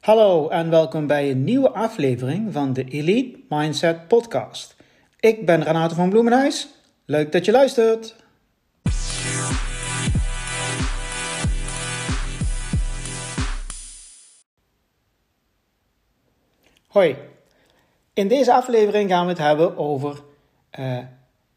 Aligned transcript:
Hallo 0.00 0.48
en 0.48 0.70
welkom 0.70 1.06
bij 1.06 1.30
een 1.30 1.44
nieuwe 1.44 1.70
aflevering 1.70 2.52
van 2.52 2.72
de 2.72 2.84
Elite 2.84 3.38
Mindset 3.48 4.08
Podcast. 4.08 4.76
Ik 5.18 5.46
ben 5.46 5.62
Renato 5.62 5.94
van 5.94 6.10
Bloemenhuis. 6.10 6.68
Leuk 7.04 7.32
dat 7.32 7.44
je 7.44 7.52
luistert. 7.52 8.16
Hoi, 16.86 17.16
in 18.12 18.28
deze 18.28 18.54
aflevering 18.54 19.10
gaan 19.10 19.24
we 19.24 19.30
het 19.30 19.40
hebben 19.40 19.76
over 19.76 20.20
uh, 20.78 20.98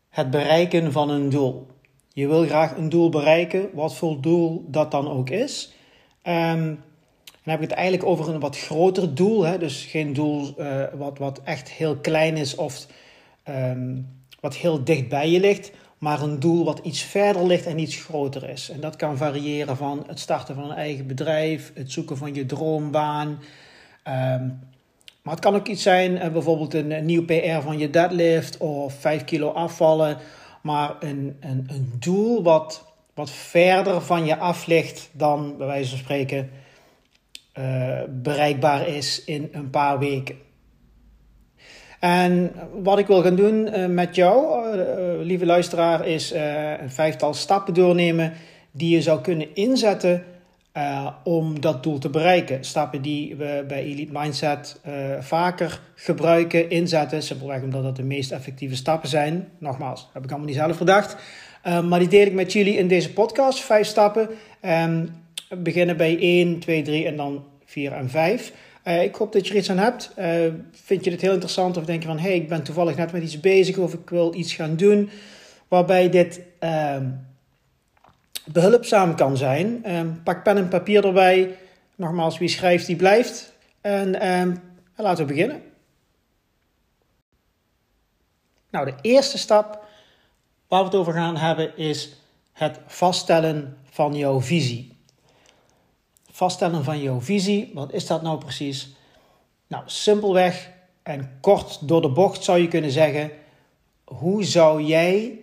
het 0.10 0.32
bereiken 0.32 0.92
van 0.92 1.10
een 1.10 1.30
doel. 1.30 1.68
Je 2.10 2.28
wil 2.28 2.46
graag 2.46 2.78
een 2.78 2.90
doel 2.90 3.10
bereiken, 3.10 3.70
wat 3.74 3.96
voor 3.96 4.22
doel 4.22 4.66
dat 4.68 4.92
dan 4.92 5.10
ook 5.10 5.30
is. 5.30 5.74
Um, 6.24 6.84
dan 7.44 7.54
heb 7.54 7.62
ik 7.62 7.70
het 7.70 7.78
eigenlijk 7.78 8.08
over 8.10 8.34
een 8.34 8.40
wat 8.40 8.58
groter 8.58 9.16
doel. 9.16 9.46
Hè? 9.46 9.58
Dus 9.58 9.84
geen 9.84 10.14
doel 10.14 10.54
uh, 10.58 10.84
wat, 10.94 11.18
wat 11.18 11.42
echt 11.44 11.70
heel 11.70 11.98
klein 11.98 12.38
is 12.38 12.56
of 12.56 12.86
um, 13.50 14.08
wat 14.40 14.56
heel 14.56 14.84
dicht 14.84 15.10
bij 15.10 15.30
je 15.30 15.40
ligt. 15.40 15.72
Maar 15.98 16.22
een 16.22 16.40
doel 16.40 16.66
wat 16.66 16.80
iets 16.80 17.02
verder 17.02 17.46
ligt 17.46 17.66
en 17.66 17.80
iets 17.80 17.96
groter 17.96 18.50
is. 18.50 18.70
En 18.70 18.80
dat 18.80 18.96
kan 18.96 19.18
variëren 19.18 19.78
van 19.78 20.04
het 20.08 20.20
starten 20.20 20.56
van 20.56 20.64
een 20.64 20.78
eigen 20.78 21.08
bedrijf, 21.08 21.72
het 21.76 21.92
zoeken 21.92 22.18
van 22.18 22.34
je 22.34 22.46
droombaan. 22.46 23.28
Um, 24.08 24.60
maar 25.22 25.34
het 25.34 25.44
kan 25.44 25.56
ook 25.56 25.68
iets 25.68 25.84
zijn, 25.84 26.12
uh, 26.12 26.28
bijvoorbeeld 26.28 26.74
een, 26.74 26.92
een, 26.92 27.06
nieuw 27.06 27.26
PR 27.26 27.62
van 27.62 27.78
je 27.78 27.90
deadlift 27.90 28.58
of 28.58 28.94
5 28.94 29.24
kilo 29.24 29.50
afvallen. 29.50 30.18
Maar 30.62 30.96
een, 31.00 31.38
een, 31.40 31.68
een 31.70 31.94
doel 32.00 32.44
wat, 32.44 32.86
wat 33.14 33.30
verder 33.30 34.02
van 34.02 34.26
je 34.26 34.38
af 34.38 34.66
ligt 34.66 35.10
dan, 35.12 35.58
bij 35.58 35.68
wijze 35.68 35.90
van 35.90 36.00
spreken, 36.00 36.50
uh, 37.60 38.00
bereikbaar 38.10 38.88
is 38.88 39.24
in 39.26 39.50
een 39.52 39.70
paar 39.70 40.00
weken. 40.00 40.36
En 42.00 42.52
wat 42.82 43.00
ik 43.00 43.08
wil 43.08 43.22
gaan 43.22 43.36
doen 43.36 43.68
uh, 43.68 43.86
met 43.86 44.16
jou, 44.16 44.68
uh, 44.78 44.86
lieve 45.26 45.46
luisteraar, 45.46 46.08
is 46.08 46.32
een 46.80 46.92
vijftal 46.92 47.34
stappen 47.34 47.74
doornemen 47.74 48.34
die 48.72 48.96
je 48.96 49.02
zou 49.02 49.22
kunnen 49.22 49.56
inzetten 49.56 50.24
om 51.24 51.62
dat 51.62 51.84
doel 51.84 51.98
te 51.98 52.10
bereiken. 52.10 52.64
Stappen 52.64 53.02
die 53.02 53.36
we 53.36 53.66
bij 53.68 53.84
Elite 53.84 54.12
Mindset 54.12 54.80
vaker 55.20 55.80
gebruiken, 55.96 56.70
inzetten, 56.70 57.24
simpelweg 57.24 57.62
omdat 57.62 57.84
dat 57.84 57.96
de 57.96 58.04
meest 58.04 58.32
effectieve 58.32 58.76
stappen 58.76 59.10
zijn. 59.10 59.50
Nogmaals, 59.58 60.10
heb 60.14 60.24
ik 60.24 60.30
allemaal 60.30 60.48
niet 60.48 60.58
zelf 60.58 60.78
verdacht. 60.78 61.16
maar 61.64 62.00
die 62.00 62.08
deel 62.08 62.26
ik 62.26 62.34
met 62.34 62.54
jullie 62.54 62.78
in 62.78 62.88
deze 62.88 63.14
podcast, 63.14 63.60
vijf 63.60 63.88
stappen. 63.88 64.30
Um, 64.62 65.23
beginnen 65.58 65.98
bij 65.98 66.20
1, 66.20 66.60
2, 66.60 66.82
3 66.82 67.08
en 67.08 67.16
dan 67.16 67.46
4 67.66 67.92
en 67.92 68.10
5. 68.10 68.52
Uh, 68.52 68.96
eh, 68.96 69.04
ik 69.04 69.16
hoop 69.16 69.32
dat 69.32 69.48
je 69.48 69.54
er 69.54 69.60
iets 69.60 69.70
aan 69.70 69.78
hebt. 69.78 70.12
Uh, 70.20 70.54
vind 70.72 71.04
je 71.04 71.10
dit 71.10 71.22
heel 71.22 71.34
interessant 71.34 71.78
of 71.78 71.86
denk 71.86 72.02
je 72.02 72.08
van... 72.08 72.20
hé, 72.20 72.28
hey, 72.28 72.36
ik 72.36 72.48
ben 72.48 72.64
toevallig 72.64 72.96
net 72.96 73.12
met 73.12 73.24
iets 73.24 73.40
bezig 73.40 73.78
of 73.78 73.94
ik 73.94 74.10
wil 74.10 74.34
iets 74.34 74.54
gaan 74.54 74.76
doen... 74.76 75.10
waarbij 75.68 76.10
dit 76.10 76.42
uh, 76.60 76.98
behulpzaam 78.46 79.16
kan 79.16 79.38
zijn. 79.38 79.84
Ehm, 79.84 80.08
pak 80.24 80.44
pen 80.44 80.58
en 80.58 80.68
papier 80.68 81.06
erbij. 81.06 81.58
Nogmaals, 81.96 82.38
wie 82.38 82.48
schrijft, 82.48 82.86
die 82.86 82.96
blijft. 82.96 83.54
En 83.82 84.20
ehm, 84.20 84.56
laten 84.96 85.26
we 85.28 85.34
beginnen. 85.34 85.62
Nou, 88.70 88.86
de 88.86 88.96
eerste 89.02 89.38
stap 89.38 89.86
waar 90.68 90.80
we 90.80 90.86
het 90.86 90.96
over 90.96 91.14
gaan 91.14 91.38
hebben... 91.38 91.78
is 91.78 92.14
het 92.54 92.80
vaststellen 92.86 93.78
van 93.90 94.16
jouw 94.16 94.42
visie 94.42 94.93
vaststellen 96.34 96.84
van 96.84 97.02
jouw 97.02 97.22
visie. 97.22 97.72
Wat 97.74 97.94
is 97.94 98.08
dat 98.08 98.22
nou 98.22 98.38
precies? 98.38 98.96
Nou, 99.68 99.84
simpelweg 99.86 100.72
en 101.04 101.38
kort 101.42 101.88
door 101.88 102.02
de 102.02 102.10
bocht 102.10 102.44
zou 102.44 102.60
je 102.60 102.68
kunnen 102.68 102.92
zeggen: 102.92 103.32
hoe 104.04 104.44
zou 104.44 104.84
jij 104.84 105.40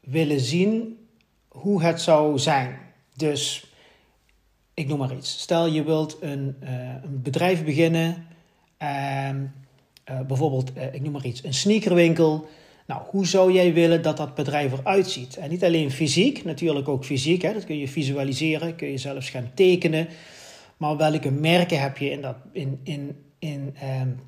willen 0.00 0.40
zien 0.40 0.98
hoe 1.48 1.82
het 1.82 2.00
zou 2.00 2.38
zijn? 2.38 2.78
Dus 3.14 3.70
ik 4.74 4.88
noem 4.88 4.98
maar 4.98 5.16
iets. 5.16 5.40
Stel 5.40 5.66
je 5.66 5.82
wilt 5.82 6.16
een, 6.20 6.56
uh, 6.62 6.70
een 7.02 7.22
bedrijf 7.22 7.64
beginnen, 7.64 8.26
uh, 8.82 9.28
uh, 10.10 10.20
bijvoorbeeld, 10.26 10.72
eh, 10.72 10.94
ik 10.94 11.02
noem 11.02 11.12
maar 11.12 11.24
iets, 11.24 11.44
een 11.44 11.54
sneakerwinkel. 11.54 12.48
Nou, 12.86 13.02
hoe 13.06 13.26
zou 13.26 13.52
jij 13.52 13.72
willen 13.72 14.02
dat 14.02 14.16
dat 14.16 14.34
bedrijf 14.34 14.72
eruit 14.72 15.10
ziet? 15.10 15.36
En 15.36 15.50
niet 15.50 15.64
alleen 15.64 15.90
fysiek, 15.90 16.44
natuurlijk 16.44 16.88
ook 16.88 17.04
fysiek. 17.04 17.42
Hè? 17.42 17.52
Dat 17.52 17.64
kun 17.64 17.78
je 17.78 17.88
visualiseren, 17.88 18.76
kun 18.76 18.90
je 18.90 18.98
zelfs 18.98 19.30
gaan 19.30 19.50
tekenen. 19.54 20.08
Maar 20.76 20.96
welke 20.96 21.30
merken 21.30 21.80
heb 21.80 21.98
je 21.98 22.10
in, 22.10 22.20
dat, 22.20 22.36
in, 22.52 22.80
in, 22.82 23.16
in, 23.38 23.74
um, 24.00 24.20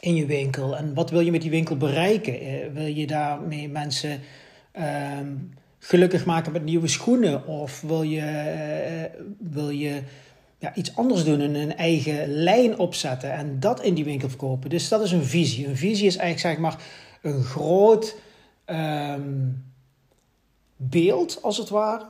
in 0.00 0.14
je 0.14 0.26
winkel? 0.26 0.76
En 0.76 0.94
wat 0.94 1.10
wil 1.10 1.20
je 1.20 1.30
met 1.30 1.42
die 1.42 1.50
winkel 1.50 1.76
bereiken? 1.76 2.42
Uh, 2.42 2.48
wil 2.72 2.86
je 2.86 3.06
daarmee 3.06 3.68
mensen 3.68 4.20
um, 5.18 5.50
gelukkig 5.78 6.24
maken 6.24 6.52
met 6.52 6.64
nieuwe 6.64 6.88
schoenen? 6.88 7.46
Of 7.46 7.80
wil 7.80 8.02
je, 8.02 8.20
uh, 8.20 9.20
wil 9.38 9.70
je 9.70 10.02
ja, 10.58 10.74
iets 10.74 10.96
anders 10.96 11.24
doen 11.24 11.40
en 11.40 11.54
een 11.54 11.76
eigen 11.76 12.28
lijn 12.28 12.78
opzetten 12.78 13.32
en 13.32 13.60
dat 13.60 13.82
in 13.82 13.94
die 13.94 14.04
winkel 14.04 14.28
verkopen? 14.28 14.70
Dus 14.70 14.88
dat 14.88 15.02
is 15.02 15.12
een 15.12 15.24
visie. 15.24 15.66
Een 15.66 15.76
visie 15.76 16.06
is 16.06 16.16
eigenlijk 16.16 16.56
zeg 16.56 16.58
maar 16.58 16.82
een 17.22 17.42
groot 17.42 18.16
um, 18.66 19.64
beeld, 20.76 21.42
als 21.42 21.56
het 21.56 21.68
ware, 21.68 22.06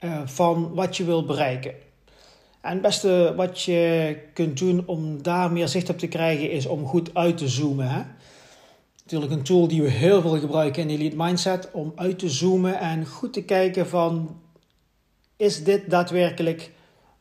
uh, 0.00 0.20
van 0.26 0.74
wat 0.74 0.96
je 0.96 1.04
wil 1.04 1.24
bereiken. 1.24 1.74
En 2.60 2.72
het 2.72 2.82
beste 2.82 3.32
wat 3.36 3.62
je 3.62 4.16
kunt 4.32 4.58
doen 4.58 4.86
om 4.86 5.22
daar 5.22 5.52
meer 5.52 5.68
zicht 5.68 5.88
op 5.88 5.98
te 5.98 6.08
krijgen, 6.08 6.50
is 6.50 6.66
om 6.66 6.86
goed 6.86 7.14
uit 7.14 7.36
te 7.36 7.48
zoomen. 7.48 7.88
Hè? 7.88 8.02
Natuurlijk 9.02 9.32
een 9.32 9.42
tool 9.42 9.68
die 9.68 9.82
we 9.82 9.88
heel 9.88 10.20
veel 10.20 10.38
gebruiken 10.38 10.82
in 10.82 10.88
Elite 10.88 11.16
Mindset, 11.16 11.70
om 11.72 11.92
uit 11.96 12.18
te 12.18 12.28
zoomen 12.28 12.78
en 12.78 13.06
goed 13.06 13.32
te 13.32 13.42
kijken 13.42 13.88
van, 13.88 14.40
is 15.36 15.64
dit 15.64 15.90
daadwerkelijk 15.90 16.70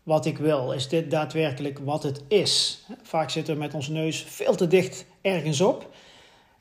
wat 0.03 0.25
ik 0.25 0.37
wil? 0.37 0.71
Is 0.71 0.87
dit 0.87 1.11
daadwerkelijk 1.11 1.79
wat 1.79 2.03
het 2.03 2.23
is? 2.27 2.83
Vaak 3.01 3.29
zitten 3.29 3.53
we 3.53 3.59
met 3.59 3.73
ons 3.73 3.87
neus 3.87 4.23
veel 4.23 4.55
te 4.55 4.67
dicht 4.67 5.05
ergens 5.21 5.61
op. 5.61 5.89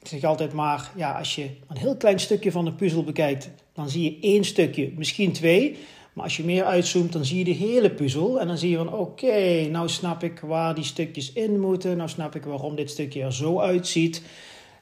Ik 0.01 0.07
zeg 0.07 0.25
altijd 0.25 0.53
maar, 0.53 0.91
ja, 0.97 1.13
als 1.13 1.35
je 1.35 1.51
een 1.69 1.77
heel 1.77 1.97
klein 1.97 2.21
stukje 2.21 2.53
van 2.53 2.65
de 2.65 2.73
puzzel 2.73 3.05
bekijkt, 3.05 3.51
dan 3.73 3.91
zie 3.91 4.03
je 4.03 4.19
één 4.21 4.45
stukje, 4.45 4.93
misschien 4.97 5.33
twee. 5.33 5.79
Maar 6.13 6.27
als 6.27 6.37
je 6.37 6.45
meer 6.45 6.65
uitzoomt, 6.65 7.13
dan 7.13 7.25
zie 7.25 7.39
je 7.39 7.45
de 7.45 7.51
hele 7.51 7.91
puzzel. 7.91 8.41
En 8.41 8.47
dan 8.47 8.59
zie 8.59 8.71
je 8.71 8.77
van, 8.77 8.93
oké, 8.93 9.67
nou 9.71 9.89
snap 9.89 10.23
ik 10.23 10.41
waar 10.41 10.75
die 10.75 10.85
stukjes 10.85 11.33
in 11.33 11.61
moeten. 11.61 11.97
Nou 11.97 12.09
snap 12.09 12.35
ik 12.35 12.45
waarom 12.45 12.77
dit 12.77 12.91
stukje 12.91 13.23
er 13.23 13.33
zo 13.33 13.61
uitziet. 13.61 14.23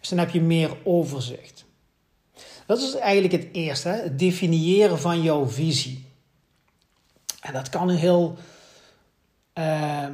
Dus 0.00 0.08
dan 0.08 0.18
heb 0.18 0.30
je 0.30 0.40
meer 0.40 0.76
overzicht. 0.82 1.64
Dat 2.66 2.78
is 2.78 2.94
eigenlijk 2.94 3.42
het 3.42 3.48
eerste, 3.52 3.88
het 3.88 4.18
definiëren 4.18 4.98
van 4.98 5.22
jouw 5.22 5.46
visie. 5.46 6.04
En 7.40 7.52
dat 7.52 7.68
kan 7.68 7.90
heel, 7.90 8.36
uh, 9.54 10.06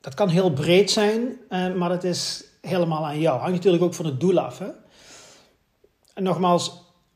dat 0.00 0.14
kan 0.14 0.28
heel 0.28 0.52
breed 0.52 0.90
zijn, 0.90 1.36
uh, 1.50 1.74
maar 1.74 1.90
het 1.90 2.04
is 2.04 2.44
helemaal 2.60 3.06
aan 3.06 3.20
jou. 3.20 3.38
Hangt 3.38 3.54
natuurlijk 3.54 3.82
ook 3.82 3.94
van 3.94 4.06
het 4.06 4.20
doel 4.20 4.38
af. 4.38 4.58
Hè? 4.58 4.68
En 6.14 6.22
nogmaals, 6.22 6.72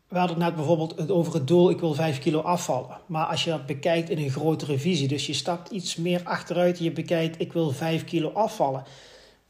we 0.08 0.19
hadden 0.19 0.36
het 0.36 0.47
net 0.47 0.56
bijvoorbeeld 0.56 1.10
over 1.10 1.34
het 1.34 1.47
doel, 1.47 1.70
ik 1.70 1.80
wil 1.80 1.94
5 1.94 2.19
kilo 2.19 2.41
afvallen. 2.41 3.00
Maar 3.06 3.26
als 3.26 3.44
je 3.44 3.50
dat 3.50 3.66
bekijkt 3.66 4.10
in 4.10 4.19
een 4.19 4.31
grotere 4.31 4.78
visie, 4.78 5.08
dus 5.08 5.26
je 5.26 5.32
stapt 5.32 5.70
iets 5.70 5.97
meer 5.97 6.20
achteruit 6.25 6.78
en 6.78 6.84
je 6.84 6.92
bekijkt, 6.92 7.41
ik 7.41 7.52
wil 7.52 7.70
5 7.70 8.04
kilo 8.04 8.32
afvallen. 8.32 8.84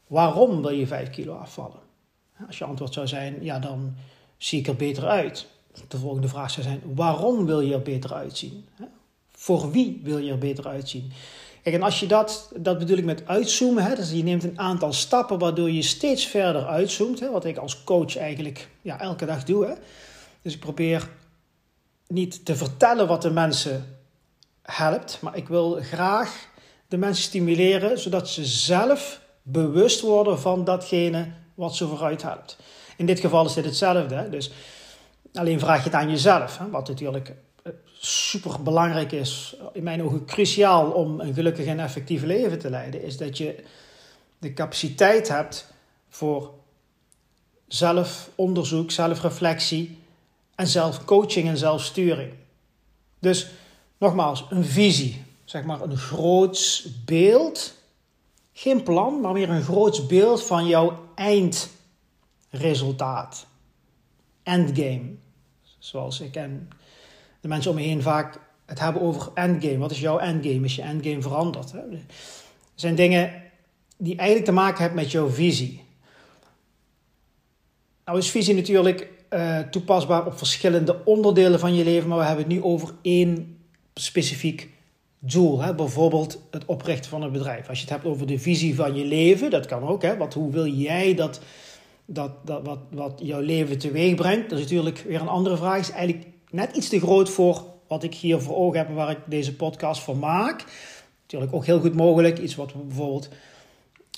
Waarom 0.07 0.61
wil 0.61 0.71
je 0.71 0.87
5 0.87 1.09
kilo 1.09 1.33
afvallen? 1.33 1.79
Als 2.47 2.57
je 2.57 2.65
antwoord 2.65 2.93
zou 2.93 3.07
zijn, 3.07 3.43
ja, 3.43 3.59
dan 3.59 3.95
zie 4.37 4.59
ik 4.59 4.67
er 4.67 4.75
beter 4.75 5.07
uit. 5.07 5.47
De 5.87 5.97
volgende 5.97 6.27
vraag 6.27 6.51
zou 6.51 6.65
zijn, 6.65 6.81
waarom 6.95 7.45
wil 7.45 7.61
je 7.61 7.73
er 7.73 7.81
beter 7.81 8.13
uitzien? 8.13 8.65
Voor 9.31 9.71
wie 9.71 9.99
wil 10.03 10.17
je 10.17 10.31
er 10.31 10.37
beter 10.37 10.67
uitzien? 10.67 11.11
Kijk, 11.63 11.75
en 11.75 11.83
als 11.83 11.99
je 11.99 12.07
dat, 12.07 12.51
dat 12.55 12.79
bedoel 12.79 12.97
ik 12.97 13.05
met 13.05 13.27
uitzoomen, 13.27 13.83
hè, 13.83 13.95
dus 13.95 14.11
je 14.11 14.23
neemt 14.23 14.43
een 14.43 14.59
aantal 14.59 14.93
stappen 14.93 15.39
waardoor 15.39 15.71
je 15.71 15.81
steeds 15.81 16.25
verder 16.25 16.65
uitzoomt, 16.65 17.19
hè, 17.19 17.31
wat 17.31 17.45
ik 17.45 17.57
als 17.57 17.83
coach 17.83 18.17
eigenlijk 18.17 18.67
ja, 18.81 18.99
elke 18.99 19.25
dag 19.25 19.43
doe. 19.43 19.65
Hè. 19.65 19.73
Dus 20.41 20.53
ik 20.53 20.59
probeer 20.59 21.09
niet 22.07 22.45
te 22.45 22.55
vertellen 22.55 23.07
wat 23.07 23.21
de 23.21 23.31
mensen 23.31 23.97
helpt, 24.61 25.17
maar 25.21 25.35
ik 25.35 25.47
wil 25.47 25.79
graag 25.81 26.47
de 26.87 26.97
mensen 26.97 27.23
stimuleren 27.23 27.99
zodat 27.99 28.29
ze 28.29 28.45
zelf 28.45 29.21
bewust 29.41 30.01
worden 30.01 30.39
van 30.39 30.63
datgene 30.63 31.31
wat 31.53 31.75
ze 31.75 31.87
vooruit 31.87 32.21
helpt. 32.21 32.57
In 32.97 33.05
dit 33.05 33.19
geval 33.19 33.45
is 33.45 33.53
dit 33.53 33.65
hetzelfde. 33.65 34.29
Dus 34.29 34.51
alleen 35.33 35.59
vraag 35.59 35.77
je 35.77 35.89
het 35.89 35.93
aan 35.93 36.09
jezelf, 36.09 36.57
hè, 36.57 36.69
wat 36.69 36.87
natuurlijk 36.87 37.33
super 38.05 38.63
belangrijk 38.63 39.11
is, 39.11 39.55
in 39.73 39.83
mijn 39.83 40.03
ogen 40.03 40.25
cruciaal 40.25 40.91
om 40.91 41.19
een 41.19 41.33
gelukkig 41.33 41.65
en 41.65 41.79
effectief 41.79 42.23
leven 42.23 42.59
te 42.59 42.69
leiden, 42.69 43.03
is 43.03 43.17
dat 43.17 43.37
je 43.37 43.63
de 44.37 44.53
capaciteit 44.53 45.27
hebt 45.27 45.73
voor 46.09 46.53
zelfonderzoek, 47.67 48.91
zelfreflectie 48.91 49.97
en 50.55 50.67
zelfcoaching 50.67 51.47
en 51.47 51.57
zelfsturing. 51.57 52.33
Dus 53.19 53.47
nogmaals, 53.97 54.45
een 54.49 54.65
visie. 54.65 55.23
zeg 55.43 55.63
maar 55.63 55.81
een 55.81 55.97
groots 55.97 56.87
beeld, 57.05 57.77
geen 58.53 58.83
plan, 58.83 59.21
maar 59.21 59.33
meer 59.33 59.49
een 59.49 59.63
groots 59.63 60.05
beeld 60.05 60.43
van 60.43 60.67
jouw 60.67 61.09
eindresultaat. 61.15 63.45
Endgame. 64.43 65.15
Zoals 65.79 66.19
ik 66.19 66.35
en 66.35 66.69
de 67.43 67.49
mensen 67.49 67.71
om 67.71 67.77
me 67.77 67.83
heen 67.83 68.01
vaak 68.01 68.39
het 68.65 68.79
hebben 68.79 69.01
over 69.01 69.31
endgame. 69.33 69.77
Wat 69.77 69.91
is 69.91 69.99
jouw 69.99 70.17
endgame? 70.17 70.65
Is 70.65 70.75
je 70.75 70.81
endgame 70.81 71.21
veranderd? 71.21 71.71
Hè? 71.71 71.79
Er 71.79 71.99
zijn 72.75 72.95
dingen 72.95 73.33
die 73.97 74.15
eigenlijk 74.15 74.47
te 74.47 74.53
maken 74.53 74.81
hebben 74.81 74.99
met 74.99 75.11
jouw 75.11 75.29
visie. 75.29 75.83
Nou 78.05 78.17
is 78.17 78.29
visie 78.29 78.55
natuurlijk 78.55 79.07
uh, 79.29 79.59
toepasbaar 79.59 80.25
op 80.25 80.37
verschillende 80.37 81.05
onderdelen 81.05 81.59
van 81.59 81.75
je 81.75 81.83
leven, 81.83 82.09
maar 82.09 82.17
we 82.17 82.23
hebben 82.23 82.45
het 82.45 82.53
nu 82.53 82.63
over 82.63 82.93
één 83.01 83.57
specifiek 83.93 84.69
doel. 85.19 85.61
Hè? 85.61 85.75
Bijvoorbeeld 85.75 86.41
het 86.51 86.65
oprichten 86.65 87.09
van 87.09 87.21
een 87.21 87.31
bedrijf. 87.31 87.69
Als 87.69 87.77
je 87.77 87.83
het 87.83 87.93
hebt 87.93 88.05
over 88.05 88.27
de 88.27 88.39
visie 88.39 88.75
van 88.75 88.95
je 88.95 89.05
leven, 89.05 89.49
dat 89.49 89.65
kan 89.65 89.83
ook. 89.83 90.01
Hè? 90.01 90.17
Wat, 90.17 90.33
hoe 90.33 90.51
wil 90.51 90.67
jij 90.67 91.15
dat, 91.15 91.41
dat, 92.05 92.31
dat 92.45 92.65
wat, 92.65 92.79
wat 92.89 93.19
jouw 93.23 93.41
leven 93.41 93.77
teweeg 93.77 94.15
brengt? 94.15 94.49
Dat 94.49 94.57
is 94.57 94.63
natuurlijk 94.63 95.03
weer 95.07 95.21
een 95.21 95.27
andere 95.27 95.57
vraag. 95.57 95.79
Is 95.79 95.91
eigenlijk 95.91 96.32
net 96.53 96.75
iets 96.75 96.89
te 96.89 96.99
groot 96.99 97.29
voor 97.29 97.63
wat 97.87 98.03
ik 98.03 98.13
hier 98.13 98.41
voor 98.41 98.55
ogen 98.55 98.77
heb 98.77 98.87
en 98.87 98.93
waar 98.93 99.09
ik 99.09 99.19
deze 99.25 99.55
podcast 99.55 100.01
voor 100.01 100.17
maak. 100.17 100.65
Natuurlijk 101.21 101.53
ook 101.53 101.65
heel 101.65 101.79
goed 101.79 101.95
mogelijk. 101.95 102.39
Iets 102.39 102.55
wat 102.55 102.73
we 102.73 102.79
bijvoorbeeld 102.79 103.29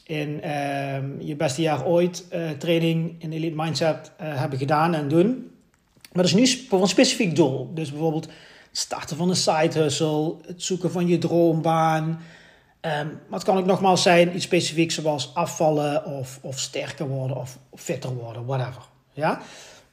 in 0.03 0.41
ehm, 0.41 1.19
je 1.19 1.35
beste 1.35 1.61
jaar 1.61 1.85
ooit 1.85 2.25
uh, 2.33 2.49
training 2.49 3.15
in 3.17 3.31
Elite 3.31 3.55
Mindset 3.55 4.11
uh, 4.21 4.39
hebben 4.39 4.59
gedaan 4.59 4.93
en 4.93 5.07
doen. 5.07 5.51
Maar 6.11 6.23
dat 6.23 6.25
is 6.25 6.33
nu 6.33 6.67
voor 6.69 6.81
een 6.81 6.87
specifiek 6.87 7.35
doel. 7.35 7.71
Dus 7.73 7.89
bijvoorbeeld 7.89 8.25
het 8.25 8.77
starten 8.77 9.17
van 9.17 9.29
een 9.29 9.35
side 9.35 9.79
hustle, 9.79 10.35
het 10.45 10.63
zoeken 10.63 10.91
van 10.91 11.07
je 11.07 11.17
droombaan. 11.17 12.03
Um, 12.05 12.19
maar 12.81 13.39
het 13.39 13.43
kan 13.43 13.57
ook 13.57 13.65
nogmaals 13.65 14.01
zijn 14.01 14.35
iets 14.35 14.45
specifieks 14.45 14.95
zoals 14.95 15.33
afvallen 15.33 16.05
of, 16.05 16.39
of 16.41 16.59
sterker 16.59 17.07
worden 17.07 17.37
of 17.37 17.57
fitter 17.73 18.13
worden, 18.13 18.45
whatever. 18.45 18.81
Ja? 19.13 19.41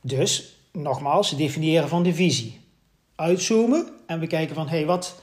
Dus 0.00 0.56
nogmaals, 0.72 1.36
definiëren 1.36 1.88
van 1.88 2.02
de 2.02 2.14
visie. 2.14 2.60
Uitzoomen 3.14 3.88
en 4.06 4.20
we 4.20 4.26
kijken 4.26 4.54
van 4.54 4.68
hé, 4.68 4.76
hey, 4.76 4.86
wat, 4.86 5.22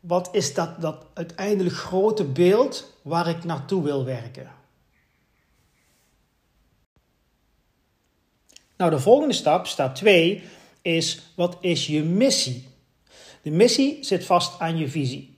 wat 0.00 0.28
is 0.32 0.54
dat, 0.54 0.80
dat 0.80 1.06
uiteindelijk 1.14 1.74
grote 1.76 2.24
beeld 2.24 2.96
waar 3.02 3.28
ik 3.28 3.44
naartoe 3.44 3.82
wil 3.82 4.04
werken? 4.04 4.50
Nou, 8.76 8.90
de 8.90 9.00
volgende 9.00 9.34
stap, 9.34 9.66
stap 9.66 9.94
2, 9.94 10.42
is 10.82 11.20
wat 11.34 11.56
is 11.60 11.86
je 11.86 12.02
missie? 12.02 12.68
De 13.42 13.50
missie 13.50 14.04
zit 14.04 14.24
vast 14.24 14.60
aan 14.60 14.76
je 14.76 14.88
visie. 14.88 15.36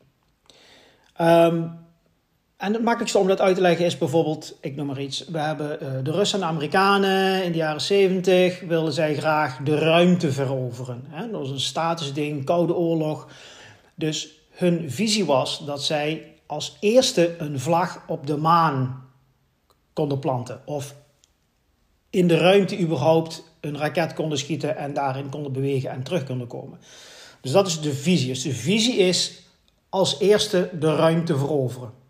Um, 1.20 1.87
en 2.62 2.73
het 2.73 2.82
makkelijkste 2.82 3.19
om 3.19 3.26
dat 3.26 3.41
uit 3.41 3.55
te 3.55 3.61
leggen 3.61 3.85
is 3.85 3.99
bijvoorbeeld, 3.99 4.59
ik 4.61 4.76
noem 4.76 4.87
maar 4.87 5.00
iets, 5.00 5.25
we 5.25 5.38
hebben 5.38 5.79
uh, 5.82 5.91
de 6.03 6.11
Russen 6.11 6.41
en 6.41 6.47
de 6.47 6.53
Amerikanen 6.53 7.44
in 7.44 7.53
de 7.53 7.59
jaren 7.59 7.81
70 7.81 8.61
wilden 8.61 8.93
zij 8.93 9.14
graag 9.14 9.56
de 9.56 9.79
ruimte 9.79 10.32
veroveren. 10.32 11.05
Dat 11.11 11.31
was 11.31 11.50
een 11.50 11.61
statusding, 11.61 12.44
koude 12.44 12.75
oorlog. 12.75 13.29
Dus 13.94 14.41
hun 14.50 14.91
visie 14.91 15.25
was 15.25 15.64
dat 15.67 15.82
zij 15.82 16.35
als 16.47 16.76
eerste 16.81 17.35
een 17.38 17.61
vlag 17.61 18.03
op 18.06 18.26
de 18.26 18.37
maan 18.37 19.09
konden 19.93 20.19
planten. 20.19 20.61
Of 20.64 20.94
in 22.11 22.29
de 22.29 22.37
ruimte 22.37 22.79
überhaupt 22.79 23.44
een 23.61 23.79
raket 23.79 24.14
konden 24.14 24.38
schieten 24.38 24.76
en 24.76 24.94
daarin 24.94 25.29
konden 25.29 25.53
bewegen 25.53 25.91
en 25.91 26.03
terug 26.03 26.25
konden 26.25 26.47
komen. 26.47 26.79
Dus 27.41 27.53
dat 27.53 27.67
is 27.67 27.81
de 27.81 27.94
visie. 27.94 28.29
Dus 28.29 28.43
de 28.43 28.55
visie 28.55 28.97
is 28.97 29.43
als 29.88 30.20
eerste 30.20 30.70
de 30.79 30.94
ruimte 30.94 31.38
veroveren. 31.38 32.00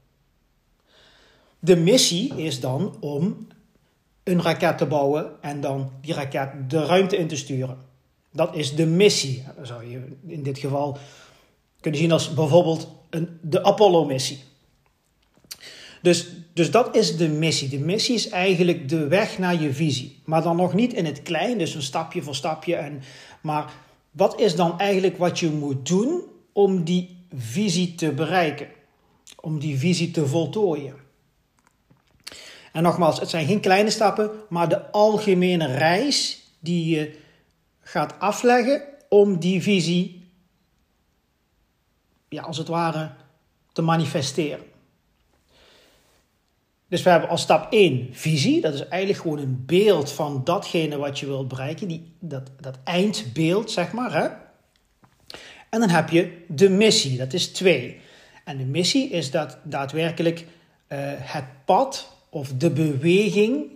De 1.64 1.76
missie 1.76 2.36
is 2.36 2.60
dan 2.60 2.96
om 3.00 3.46
een 4.22 4.42
raket 4.42 4.78
te 4.78 4.86
bouwen 4.86 5.42
en 5.42 5.60
dan 5.60 5.90
die 6.00 6.14
raket 6.14 6.70
de 6.70 6.84
ruimte 6.84 7.16
in 7.16 7.28
te 7.28 7.36
sturen. 7.36 7.78
Dat 8.32 8.56
is 8.56 8.74
de 8.74 8.86
missie. 8.86 9.44
Dat 9.56 9.66
zou 9.66 9.90
je 9.90 10.16
in 10.26 10.42
dit 10.42 10.58
geval 10.58 10.98
kunnen 11.80 12.00
zien 12.00 12.12
als 12.12 12.34
bijvoorbeeld 12.34 12.88
een, 13.10 13.38
de 13.42 13.64
Apollo-missie. 13.64 14.38
Dus, 16.02 16.26
dus 16.52 16.70
dat 16.70 16.96
is 16.96 17.16
de 17.16 17.28
missie. 17.28 17.68
De 17.68 17.78
missie 17.78 18.14
is 18.14 18.28
eigenlijk 18.28 18.88
de 18.88 19.06
weg 19.06 19.38
naar 19.38 19.62
je 19.62 19.72
visie. 19.72 20.20
Maar 20.24 20.42
dan 20.42 20.56
nog 20.56 20.74
niet 20.74 20.92
in 20.92 21.04
het 21.04 21.22
klein, 21.22 21.58
dus 21.58 21.74
een 21.74 21.82
stapje 21.82 22.22
voor 22.22 22.34
stapje. 22.34 22.74
En, 22.74 23.02
maar 23.42 23.72
wat 24.10 24.40
is 24.40 24.56
dan 24.56 24.78
eigenlijk 24.78 25.18
wat 25.18 25.38
je 25.38 25.50
moet 25.50 25.88
doen 25.88 26.22
om 26.52 26.84
die 26.84 27.26
visie 27.34 27.94
te 27.94 28.12
bereiken? 28.12 28.68
Om 29.40 29.58
die 29.58 29.78
visie 29.78 30.10
te 30.10 30.26
voltooien? 30.26 31.01
En 32.72 32.82
nogmaals, 32.82 33.20
het 33.20 33.30
zijn 33.30 33.46
geen 33.46 33.60
kleine 33.60 33.90
stappen, 33.90 34.30
maar 34.48 34.68
de 34.68 34.90
algemene 34.90 35.66
reis 35.66 36.42
die 36.58 36.96
je 36.96 37.18
gaat 37.80 38.14
afleggen 38.18 38.82
om 39.08 39.38
die 39.38 39.62
visie, 39.62 40.30
ja, 42.28 42.42
als 42.42 42.58
het 42.58 42.68
ware, 42.68 43.10
te 43.72 43.82
manifesteren. 43.82 44.64
Dus 46.88 47.02
we 47.02 47.10
hebben 47.10 47.28
als 47.28 47.42
stap 47.42 47.72
1 47.72 48.08
visie. 48.12 48.60
Dat 48.60 48.74
is 48.74 48.88
eigenlijk 48.88 49.22
gewoon 49.22 49.38
een 49.38 49.62
beeld 49.66 50.12
van 50.12 50.44
datgene 50.44 50.96
wat 50.96 51.18
je 51.18 51.26
wilt 51.26 51.48
bereiken. 51.48 51.88
Die, 51.88 52.12
dat, 52.18 52.50
dat 52.60 52.78
eindbeeld, 52.84 53.70
zeg 53.70 53.92
maar. 53.92 54.12
Hè? 54.12 54.28
En 55.70 55.80
dan 55.80 55.88
heb 55.88 56.08
je 56.10 56.44
de 56.48 56.68
missie. 56.68 57.18
Dat 57.18 57.32
is 57.32 57.48
2. 57.48 58.00
En 58.44 58.56
de 58.56 58.64
missie 58.64 59.10
is 59.10 59.30
dat 59.30 59.58
daadwerkelijk 59.62 60.40
uh, 60.40 60.46
het 61.18 61.44
pad 61.64 62.11
of 62.32 62.52
de 62.58 62.70
beweging 62.70 63.66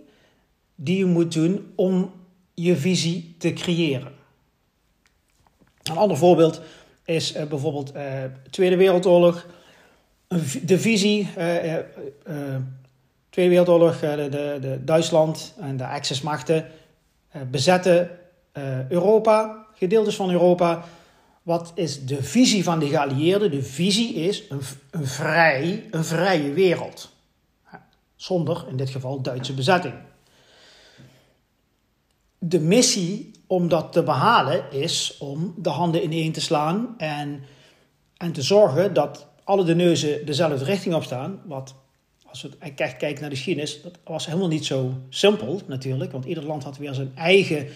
die 0.75 0.99
je 0.99 1.05
moet 1.05 1.33
doen 1.33 1.73
om 1.75 2.13
je 2.55 2.77
visie 2.77 3.35
te 3.39 3.53
creëren. 3.53 4.13
Een 5.83 5.97
ander 5.97 6.17
voorbeeld 6.17 6.61
is 7.05 7.37
uh, 7.37 7.45
bijvoorbeeld 7.45 7.95
uh, 7.95 8.03
Tweede 8.51 8.77
Wereldoorlog. 8.77 9.47
De 10.63 10.79
visie, 10.79 11.29
uh, 11.39 11.75
Tweede 13.31 13.51
Wereldoorlog, 13.51 14.01
de, 14.01 14.29
de, 14.31 14.59
de, 14.61 14.85
Duitsland 14.85 15.55
en 15.61 15.77
de 15.77 15.87
Axismachten 15.87 16.67
bezetten 17.51 18.11
Europa, 18.89 19.67
gedeeltes 19.75 20.17
van 20.17 20.31
Europa. 20.31 20.85
Wat 21.43 21.73
is 21.75 22.05
de 22.07 22.23
visie 22.23 22.65
van 22.65 22.79
de 22.79 22.89
geallieerden? 22.89 23.51
De 23.51 23.63
visie 23.63 24.15
is 24.15 24.43
een, 24.49 24.61
een, 24.91 25.07
vrij, 25.07 25.85
een 25.91 26.05
vrije 26.05 26.53
wereld 26.53 27.16
zonder 28.17 28.65
in 28.69 28.77
dit 28.77 28.91
geval 28.91 29.21
Duitse 29.21 29.55
bezetting. 29.55 29.95
De 32.39 32.61
missie 32.61 33.31
om 33.47 33.69
dat 33.69 33.93
te 33.93 34.03
behalen 34.03 34.73
is 34.73 35.17
om 35.19 35.55
de 35.57 35.69
handen 35.69 36.03
ineen 36.03 36.33
te 36.33 36.41
slaan 36.41 36.95
en, 36.99 37.43
en 38.17 38.33
te 38.33 38.43
zorgen 38.43 38.95
dat 38.95 39.27
alle 39.45 39.65
de 39.65 39.75
neuzen 39.75 40.27
dezelfde 40.27 40.65
richting 40.65 40.95
op 40.95 41.03
staan. 41.03 41.41
Wat, 41.45 41.75
als 42.27 42.43
we 42.43 42.75
kijken 42.75 43.21
naar 43.21 43.31
de 43.31 43.37
geschiedenis, 43.37 43.83
dat 43.83 43.99
was 44.05 44.27
helemaal 44.27 44.49
niet 44.49 44.67
zo 44.67 44.93
simpel 45.09 45.61
natuurlijk, 45.67 46.13
want 46.13 46.25
ieder 46.25 46.45
land 46.45 46.65
had 46.65 46.77
weer 46.77 46.95
zijn 46.95 47.13
eigen, 47.15 47.67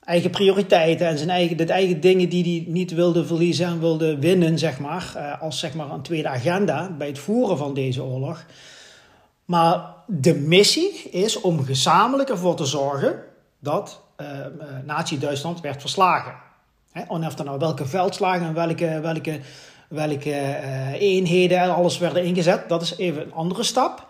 eigen 0.00 0.30
prioriteiten 0.30 1.06
en 1.06 1.18
zijn 1.18 1.30
eigen, 1.30 1.56
de 1.56 1.64
eigen 1.64 2.00
dingen 2.00 2.28
die 2.28 2.42
hij 2.42 2.72
niet 2.72 2.94
wilde 2.94 3.26
verliezen 3.26 3.66
en 3.66 3.80
wilde 3.80 4.18
winnen, 4.18 4.58
zeg 4.58 4.78
maar, 4.78 5.12
eh, 5.16 5.42
als 5.42 5.58
zeg 5.58 5.74
maar 5.74 5.90
een 5.90 6.02
tweede 6.02 6.28
agenda 6.28 6.90
bij 6.98 7.06
het 7.06 7.18
voeren 7.18 7.58
van 7.58 7.74
deze 7.74 8.02
oorlog. 8.02 8.46
Maar 9.50 9.94
de 10.06 10.34
missie 10.34 10.92
is 11.10 11.40
om 11.40 11.64
gezamenlijk 11.64 12.28
ervoor 12.28 12.54
te 12.54 12.64
zorgen 12.64 13.22
dat 13.58 14.02
uh, 14.20 14.26
Nazi-Duitsland 14.84 15.60
werd 15.60 15.80
verslagen. 15.80 16.34
Hè? 16.92 17.02
Of 17.08 17.44
nou 17.44 17.58
welke 17.58 17.86
veldslagen 17.86 18.46
en 18.46 18.54
welke, 18.54 19.00
welke, 19.00 19.40
welke 19.88 20.30
uh, 20.30 20.92
eenheden 20.92 21.58
en 21.58 21.74
alles 21.74 21.98
werden 21.98 22.24
ingezet, 22.24 22.68
dat 22.68 22.82
is 22.82 22.96
even 22.96 23.22
een 23.22 23.32
andere 23.32 23.62
stap. 23.62 24.06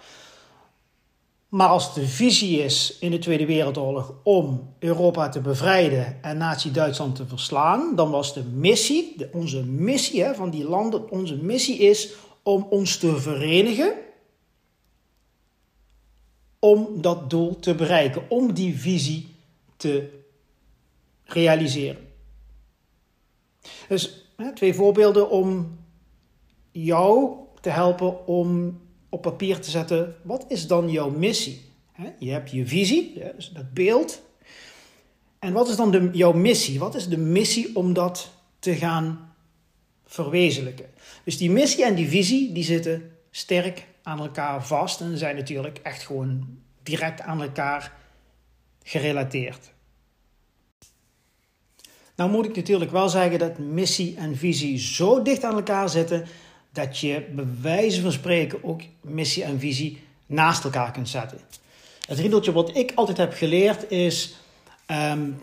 Maar 1.48 1.68
als 1.68 1.94
de 1.94 2.06
visie 2.06 2.62
is 2.62 2.96
in 2.98 3.10
de 3.10 3.18
Tweede 3.18 3.46
Wereldoorlog 3.46 4.14
om 4.22 4.74
Europa 4.78 5.28
te 5.28 5.40
bevrijden 5.40 6.22
en 6.22 6.36
Nazi-Duitsland 6.36 7.16
te 7.16 7.26
verslaan, 7.26 7.96
dan 7.96 8.10
was 8.10 8.34
de 8.34 8.42
missie, 8.42 9.14
de, 9.16 9.28
onze 9.32 9.64
missie 9.64 10.22
hè, 10.22 10.34
van 10.34 10.50
die 10.50 10.68
landen, 10.68 11.10
onze 11.10 11.36
missie 11.36 11.78
is 11.78 12.12
om 12.42 12.66
ons 12.70 12.96
te 12.98 13.16
verenigen 13.16 13.92
om 16.60 17.02
dat 17.02 17.30
doel 17.30 17.58
te 17.58 17.74
bereiken, 17.74 18.30
om 18.30 18.52
die 18.52 18.78
visie 18.78 19.34
te 19.76 20.08
realiseren. 21.24 22.08
Dus 23.88 24.24
twee 24.54 24.74
voorbeelden 24.74 25.30
om 25.30 25.78
jou 26.72 27.34
te 27.60 27.70
helpen 27.70 28.26
om 28.26 28.80
op 29.08 29.22
papier 29.22 29.60
te 29.60 29.70
zetten, 29.70 30.16
wat 30.22 30.44
is 30.48 30.66
dan 30.66 30.90
jouw 30.90 31.10
missie? 31.10 31.60
Je 32.18 32.30
hebt 32.30 32.50
je 32.50 32.66
visie, 32.66 33.22
dus 33.36 33.50
dat 33.54 33.72
beeld. 33.72 34.22
En 35.38 35.52
wat 35.52 35.68
is 35.68 35.76
dan 35.76 35.90
de, 35.90 36.10
jouw 36.12 36.32
missie? 36.32 36.78
Wat 36.78 36.94
is 36.94 37.08
de 37.08 37.16
missie 37.16 37.76
om 37.76 37.92
dat 37.92 38.30
te 38.58 38.74
gaan 38.74 39.30
verwezenlijken. 40.10 40.86
Dus 41.24 41.38
die 41.38 41.50
missie 41.50 41.84
en 41.84 41.94
die 41.94 42.08
visie 42.08 42.52
die 42.52 42.64
zitten 42.64 43.12
sterk 43.30 43.86
aan 44.02 44.18
elkaar 44.18 44.66
vast 44.66 45.00
en 45.00 45.18
zijn 45.18 45.36
natuurlijk 45.36 45.78
echt 45.82 46.02
gewoon 46.02 46.58
direct 46.82 47.20
aan 47.20 47.42
elkaar 47.42 47.92
gerelateerd. 48.82 49.72
Nou 52.16 52.30
moet 52.30 52.46
ik 52.46 52.56
natuurlijk 52.56 52.90
wel 52.90 53.08
zeggen 53.08 53.38
dat 53.38 53.58
missie 53.58 54.16
en 54.16 54.36
visie 54.36 54.78
zo 54.78 55.22
dicht 55.22 55.44
aan 55.44 55.54
elkaar 55.54 55.88
zitten 55.88 56.26
dat 56.72 56.98
je 56.98 57.26
bij 57.34 57.46
wijze 57.60 58.00
van 58.00 58.12
spreken 58.12 58.64
ook 58.64 58.82
missie 59.00 59.44
en 59.44 59.58
visie 59.58 60.02
naast 60.26 60.64
elkaar 60.64 60.90
kunt 60.90 61.08
zetten. 61.08 61.38
Het 62.06 62.18
riedeltje 62.18 62.52
wat 62.52 62.76
ik 62.76 62.92
altijd 62.94 63.16
heb 63.16 63.32
geleerd 63.32 63.90
is: 63.90 64.36
um, 64.86 65.40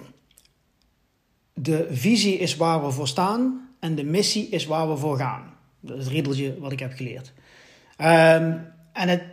de 1.54 1.88
visie 1.92 2.38
is 2.38 2.56
waar 2.56 2.86
we 2.86 2.92
voor 2.92 3.08
staan 3.08 3.70
en 3.80 3.96
de 3.96 4.04
missie 4.04 4.50
is 4.50 4.66
waar 4.66 4.90
we 4.90 4.98
voor 4.98 5.18
gaan. 5.18 5.54
Dat 5.80 5.98
is 5.98 6.04
het 6.04 6.14
riedeltje 6.14 6.60
wat 6.60 6.72
ik 6.72 6.80
heb 6.80 6.94
geleerd. 6.94 7.34
Um, 7.98 8.74
en 8.94 9.10
het, 9.10 9.24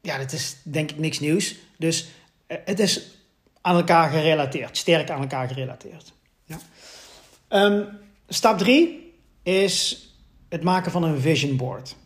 ja, 0.00 0.18
dat 0.18 0.32
is 0.32 0.56
denk 0.62 0.90
ik 0.90 0.98
niks 0.98 1.20
nieuws. 1.20 1.56
Dus 1.78 2.08
eh, 2.46 2.56
het 2.64 2.80
is 2.80 3.18
aan 3.60 3.76
elkaar 3.76 4.10
gerelateerd, 4.10 4.76
sterk 4.76 5.10
aan 5.10 5.20
elkaar 5.20 5.48
gerelateerd. 5.48 6.12
Ja. 6.44 6.58
Um, 7.48 7.88
stap 8.28 8.58
3 8.58 9.14
is 9.42 10.06
het 10.48 10.62
maken 10.62 10.92
van 10.92 11.02
een 11.02 11.20
vision 11.20 11.56
board. 11.56 11.96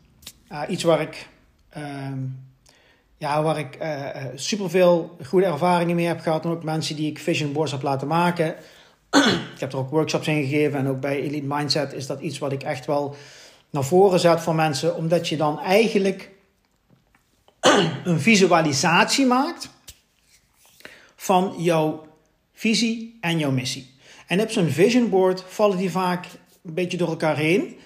Uh, 0.52 0.62
iets 0.68 0.82
waar 0.82 1.00
ik, 1.00 1.28
uh, 1.76 1.85
ja, 3.18 3.42
waar 3.42 3.58
ik 3.58 3.78
uh, 3.82 4.08
superveel 4.35 5.16
goede 5.25 5.46
ervaringen 5.46 5.96
mee 5.96 6.06
heb 6.06 6.20
gehad. 6.20 6.44
En 6.44 6.50
ook 6.50 6.64
mensen 6.64 6.96
die 6.96 7.11
ik 7.11 7.18
vision 7.18 7.52
boards 7.52 7.73
heb 7.73 7.82
laten 7.82 8.08
maken. 8.08 8.54
ik 9.54 9.61
heb 9.61 9.73
er 9.73 9.78
ook 9.78 9.90
workshops 9.90 10.28
in 10.28 10.42
gegeven. 10.42 10.78
En 10.78 10.88
ook 10.88 11.00
bij 11.00 11.20
Elite 11.20 11.46
Mindset 11.46 11.92
is 11.92 12.06
dat 12.06 12.20
iets 12.20 12.38
wat 12.38 12.52
ik 12.52 12.62
echt 12.62 12.87
wel 12.87 13.16
naar 13.70 13.85
voren 13.85 14.20
zet 14.20 14.40
voor 14.40 14.54
mensen. 14.54 14.96
Omdat 14.96 15.28
je 15.28 15.37
dan 15.37 15.61
eigenlijk 15.61 16.30
een 18.04 18.20
visualisatie 18.20 19.26
maakt 19.26 19.70
van 21.16 21.54
jouw 21.58 22.06
visie 22.52 23.18
en 23.20 23.38
jouw 23.38 23.50
missie. 23.50 23.94
En 24.26 24.40
op 24.40 24.50
zo'n 24.50 24.68
vision 24.68 25.11
board 25.11 25.44
vallen 25.49 25.76
die 25.76 25.90
vaak 25.90 26.26
een 26.64 26.75
beetje 26.75 26.96
door 26.96 27.08
elkaar 27.08 27.37
heen. 27.37 27.76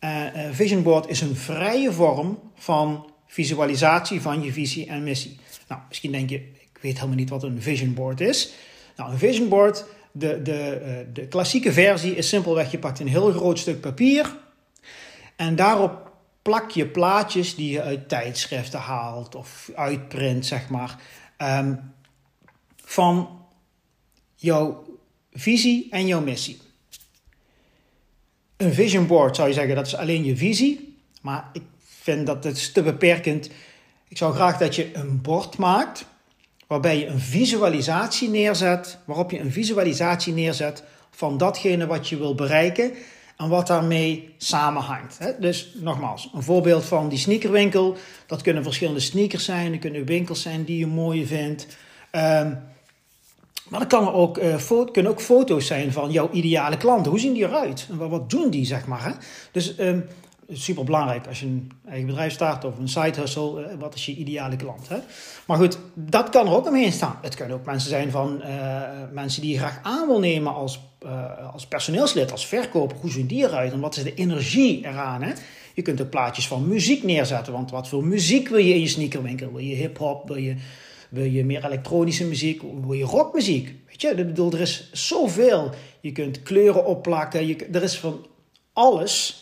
Uh, 0.00 0.26
vision 0.50 0.82
board 0.82 1.08
is 1.08 1.20
een 1.20 1.36
vrije 1.36 1.92
vorm 1.92 2.38
van 2.54 3.10
visualisatie 3.26 4.20
van 4.20 4.42
je 4.42 4.52
visie 4.52 4.86
en 4.86 5.02
missie. 5.02 5.38
Nou, 5.68 5.80
misschien 5.88 6.12
denk 6.12 6.30
je, 6.30 6.36
ik 6.36 6.78
weet 6.80 6.94
helemaal 6.94 7.16
niet 7.16 7.30
wat 7.30 7.42
een 7.42 7.62
vision 7.62 7.94
board 7.94 8.20
is. 8.20 8.52
Nou, 8.96 9.12
een 9.12 9.18
vision 9.18 9.48
board, 9.48 9.84
de, 10.12 10.42
de, 10.42 10.80
uh, 10.86 11.14
de 11.14 11.26
klassieke 11.26 11.72
versie 11.72 12.16
is 12.16 12.28
simpelweg, 12.28 12.70
je 12.70 12.78
pakt 12.78 13.00
een 13.00 13.08
heel 13.08 13.32
groot 13.32 13.58
stuk 13.58 13.80
papier 13.80 14.36
en 15.40 15.56
daarop 15.56 16.12
plak 16.42 16.70
je 16.70 16.86
plaatjes 16.86 17.54
die 17.54 17.70
je 17.70 17.82
uit 17.82 18.08
tijdschriften 18.08 18.78
haalt 18.78 19.34
of 19.34 19.70
uitprint, 19.74 20.46
zeg 20.46 20.68
maar, 20.68 20.98
um, 21.38 21.92
van 22.84 23.44
jouw 24.34 24.84
visie 25.32 25.86
en 25.90 26.06
jouw 26.06 26.20
missie. 26.20 26.58
Een 28.56 28.72
vision 28.72 29.06
board 29.06 29.36
zou 29.36 29.48
je 29.48 29.54
zeggen, 29.54 29.74
dat 29.74 29.86
is 29.86 29.96
alleen 29.96 30.24
je 30.24 30.36
visie. 30.36 30.98
Maar 31.22 31.50
ik 31.52 31.62
vind 32.00 32.26
dat 32.26 32.44
het 32.44 32.74
te 32.74 32.82
beperkend. 32.82 33.50
Ik 34.08 34.16
zou 34.16 34.34
graag 34.34 34.58
dat 34.58 34.74
je 34.74 34.94
een 34.94 35.20
bord 35.20 35.56
maakt 35.56 36.04
waarbij 36.66 36.98
je 36.98 37.06
een 37.06 37.20
visualisatie 37.20 38.28
neerzet, 38.28 38.98
waarop 39.04 39.30
je 39.30 39.40
een 39.40 39.52
visualisatie 39.52 40.32
neerzet 40.32 40.82
van 41.10 41.38
datgene 41.38 41.86
wat 41.86 42.08
je 42.08 42.16
wil 42.16 42.34
bereiken 42.34 42.92
en 43.40 43.48
wat 43.48 43.66
daarmee 43.66 44.34
samenhangt. 44.38 45.18
Dus 45.38 45.72
nogmaals, 45.74 46.30
een 46.34 46.42
voorbeeld 46.42 46.84
van 46.84 47.08
die 47.08 47.18
sneakerwinkel. 47.18 47.96
Dat 48.26 48.42
kunnen 48.42 48.62
verschillende 48.62 49.00
sneakers 49.00 49.44
zijn, 49.44 49.70
dat 49.70 49.80
kunnen 49.80 50.04
winkels 50.04 50.42
zijn 50.42 50.64
die 50.64 50.78
je 50.78 50.86
mooi 50.86 51.26
vindt. 51.26 51.66
Um, 52.12 52.58
maar 53.68 53.80
dat 53.80 53.88
kan 53.88 54.12
ook, 54.12 54.38
uh, 54.38 54.84
kunnen 54.92 55.12
ook 55.12 55.20
foto's 55.20 55.66
zijn 55.66 55.92
van 55.92 56.10
jouw 56.10 56.30
ideale 56.30 56.76
klanten. 56.76 57.10
Hoe 57.10 57.20
zien 57.20 57.32
die 57.32 57.44
eruit? 57.44 57.86
En 57.90 58.08
wat, 58.08 58.30
doen 58.30 58.50
die, 58.50 58.66
zeg 58.66 58.86
maar? 58.86 59.16
Dus 59.52 59.78
um, 59.78 60.04
super 60.52 60.84
belangrijk 60.84 61.26
als 61.26 61.40
je 61.40 61.46
een 61.46 61.70
eigen 61.88 62.06
bedrijf 62.06 62.32
start 62.32 62.64
of 62.64 62.78
een 62.78 62.88
side 62.88 63.20
hustle. 63.20 63.60
Uh, 63.60 63.66
wat 63.78 63.94
is 63.94 64.06
je 64.06 64.14
ideale 64.14 64.56
klant? 64.56 64.88
Hè? 64.88 64.96
Maar 65.46 65.56
goed, 65.56 65.78
dat 65.94 66.28
kan 66.28 66.46
er 66.46 66.52
ook 66.52 66.66
omheen 66.66 66.92
staan. 66.92 67.18
Het 67.22 67.34
kunnen 67.34 67.56
ook 67.56 67.64
mensen 67.64 67.90
zijn 67.90 68.10
van 68.10 68.42
uh, 68.44 68.82
mensen 69.12 69.42
die 69.42 69.52
je 69.52 69.58
graag 69.58 69.78
aan 69.82 70.06
wil 70.06 70.18
nemen 70.18 70.54
als, 70.54 70.80
als 71.52 71.66
personeelslid, 71.66 72.32
als 72.32 72.46
verkoper. 72.46 72.96
Hoe 73.00 73.10
zien 73.10 73.26
die 73.26 73.44
eruit? 73.44 73.72
En 73.72 73.80
wat 73.80 73.96
is 73.96 74.02
de 74.02 74.14
energie 74.14 74.86
eraan? 74.86 75.22
Hè? 75.22 75.32
Je 75.74 75.82
kunt 75.82 76.00
ook 76.00 76.10
plaatjes 76.10 76.48
van 76.48 76.68
muziek 76.68 77.02
neerzetten. 77.02 77.52
Want 77.52 77.70
wat 77.70 77.88
voor 77.88 78.04
muziek 78.04 78.48
wil 78.48 78.58
je 78.58 78.74
in 78.74 78.80
je 78.80 78.88
sneakerwinkel? 78.88 79.52
Wil 79.52 79.64
je 79.64 79.74
hip-hop? 79.74 80.28
Wil 80.28 80.36
je 80.36 80.56
wil 81.10 81.24
je 81.24 81.44
meer 81.44 81.64
elektronische 81.64 82.24
muziek? 82.24 82.62
Wil 82.62 82.92
je 82.92 83.04
rockmuziek? 83.04 83.74
Weet 83.86 84.00
je, 84.00 84.08
ik 84.08 84.26
bedoel, 84.26 84.52
er 84.52 84.60
is 84.60 84.90
zoveel. 84.92 85.70
Je 86.00 86.12
kunt 86.12 86.42
kleuren 86.42 86.86
opplakken. 86.86 87.46
Je, 87.46 87.66
er 87.72 87.82
is 87.82 87.98
van 87.98 88.26
alles 88.72 89.39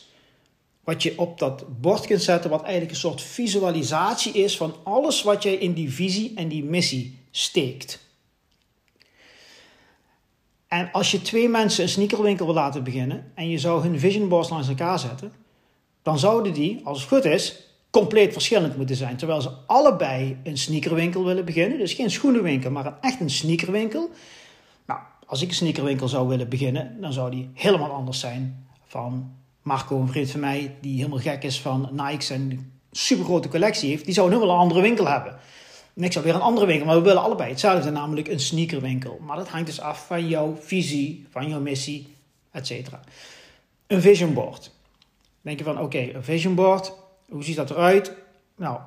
wat 0.89 1.03
je 1.03 1.19
op 1.19 1.39
dat 1.39 1.81
bord 1.81 2.07
kunt 2.07 2.23
zetten, 2.23 2.51
wat 2.51 2.63
eigenlijk 2.63 2.91
een 2.91 2.97
soort 2.97 3.23
visualisatie 3.23 4.33
is 4.33 4.57
van 4.57 4.75
alles 4.85 5.23
wat 5.23 5.43
jij 5.43 5.55
in 5.55 5.73
die 5.73 5.93
visie 5.93 6.33
en 6.35 6.49
die 6.49 6.65
missie 6.65 7.19
steekt. 7.31 8.07
En 10.69 10.93
als 10.93 11.11
je 11.11 11.23
twee 11.23 11.49
mensen 11.49 11.83
een 11.83 11.89
sneakerwinkel 11.89 12.47
wil 12.47 12.55
laten 12.55 12.85
beginnen 12.85 13.33
en 13.35 13.49
je 13.49 13.59
zou 13.59 13.83
hun 13.83 14.01
vision 14.01 14.29
boards 14.29 14.49
langs 14.49 14.69
elkaar 14.69 14.99
zetten, 14.99 15.33
dan 16.03 16.19
zouden 16.19 16.53
die, 16.53 16.81
als 16.85 17.01
het 17.01 17.09
goed 17.09 17.25
is, 17.25 17.73
compleet 17.91 18.33
verschillend 18.33 18.77
moeten 18.77 18.97
zijn. 18.97 19.17
Terwijl 19.17 19.41
ze 19.41 19.51
allebei 19.67 20.37
een 20.43 20.59
sneakerwinkel 20.59 21.25
willen 21.25 21.45
beginnen. 21.45 21.79
Dus 21.79 21.93
geen 21.93 22.11
schoenenwinkel, 22.11 22.71
maar 22.71 22.99
echt 23.01 23.21
een 23.21 23.31
sneakerwinkel. 23.31 24.11
Nou, 24.87 25.01
als 25.27 25.43
ik 25.43 25.49
een 25.49 25.55
sneakerwinkel 25.55 26.09
zou 26.09 26.29
willen 26.29 26.49
beginnen, 26.49 27.01
dan 27.01 27.13
zou 27.13 27.31
die 27.31 27.51
helemaal 27.55 27.91
anders 27.91 28.21
zijn 28.21 28.67
van 28.87 29.38
Marco, 29.69 30.01
een 30.01 30.09
vriend 30.09 30.31
van 30.31 30.41
mij, 30.41 30.75
die 30.81 30.97
helemaal 30.97 31.19
gek 31.19 31.43
is 31.43 31.61
van 31.61 31.89
Nike's 31.93 32.31
en 32.31 32.41
een 32.41 32.73
supergrote 32.91 33.49
collectie 33.49 33.91
heeft. 33.91 34.05
Die 34.05 34.15
zou 34.15 34.27
een 34.27 34.33
helemaal 34.33 34.57
andere 34.57 34.81
winkel 34.81 35.09
hebben. 35.09 35.39
En 35.95 36.05
ik 36.05 36.13
zou 36.13 36.25
weer 36.25 36.35
een 36.35 36.41
andere 36.41 36.67
winkel, 36.67 36.87
maar 36.87 36.97
we 36.97 37.03
willen 37.03 37.23
allebei 37.23 37.51
hetzelfde, 37.51 37.91
namelijk 37.91 38.29
een 38.29 38.41
sneakerwinkel. 38.41 39.21
Maar 39.23 39.37
dat 39.37 39.49
hangt 39.49 39.67
dus 39.67 39.81
af 39.81 40.07
van 40.07 40.29
jouw 40.29 40.57
visie, 40.61 41.27
van 41.31 41.49
jouw 41.49 41.61
missie, 41.61 42.15
etc. 42.53 42.71
Een 43.87 44.01
vision 44.01 44.35
board. 44.35 44.71
denk 45.41 45.59
je 45.59 45.65
van, 45.65 45.81
oké, 45.81 45.99
een 45.99 46.25
vision 46.25 46.55
board, 46.55 46.93
hoe 47.29 47.45
ziet 47.45 47.57
dat 47.57 47.71
eruit? 47.71 48.13
Nou, 48.57 48.79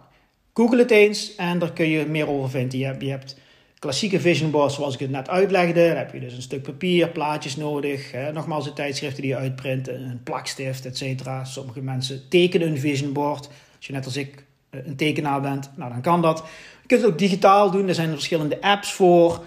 google 0.53 0.77
het 0.77 0.91
eens 0.91 1.35
en 1.35 1.59
daar 1.59 1.71
kun 1.73 1.87
je 1.87 2.05
meer 2.05 2.27
over 2.27 2.49
vinden. 2.49 2.79
Je 2.79 2.85
hebt, 2.85 3.01
je 3.01 3.09
hebt 3.09 3.35
klassieke 3.81 4.19
vision 4.19 4.51
boards 4.51 4.75
zoals 4.75 4.93
ik 4.93 4.99
het 4.99 5.09
net 5.09 5.29
uitlegde. 5.29 5.87
Dan 5.87 5.97
heb 5.97 6.13
je 6.13 6.19
dus 6.19 6.33
een 6.33 6.41
stuk 6.41 6.63
papier, 6.63 7.09
plaatjes 7.09 7.55
nodig. 7.55 8.13
Nogmaals, 8.33 8.63
de 8.63 8.73
tijdschriften 8.73 9.21
die 9.21 9.31
je 9.31 9.37
uitprint, 9.37 9.87
een 9.87 10.19
plakstift, 10.23 10.85
etc. 10.85 11.29
Sommige 11.43 11.81
mensen 11.81 12.27
tekenen 12.29 12.67
een 12.67 12.79
vision 12.79 13.13
board. 13.13 13.47
Als 13.77 13.87
je 13.87 13.93
net 13.93 14.05
als 14.05 14.15
ik 14.15 14.43
eh, 14.69 14.85
een 14.85 14.95
tekenaar 14.95 15.41
bent, 15.41 15.71
nou 15.75 15.91
dan 15.91 16.01
kan 16.01 16.21
dat. 16.21 16.43
Je 16.81 16.87
kunt 16.87 17.01
het 17.01 17.11
ook 17.11 17.17
digitaal 17.17 17.71
doen. 17.71 17.87
Er 17.87 17.95
zijn 17.95 18.09
verschillende 18.09 18.61
apps 18.61 18.93
voor. 18.93 19.43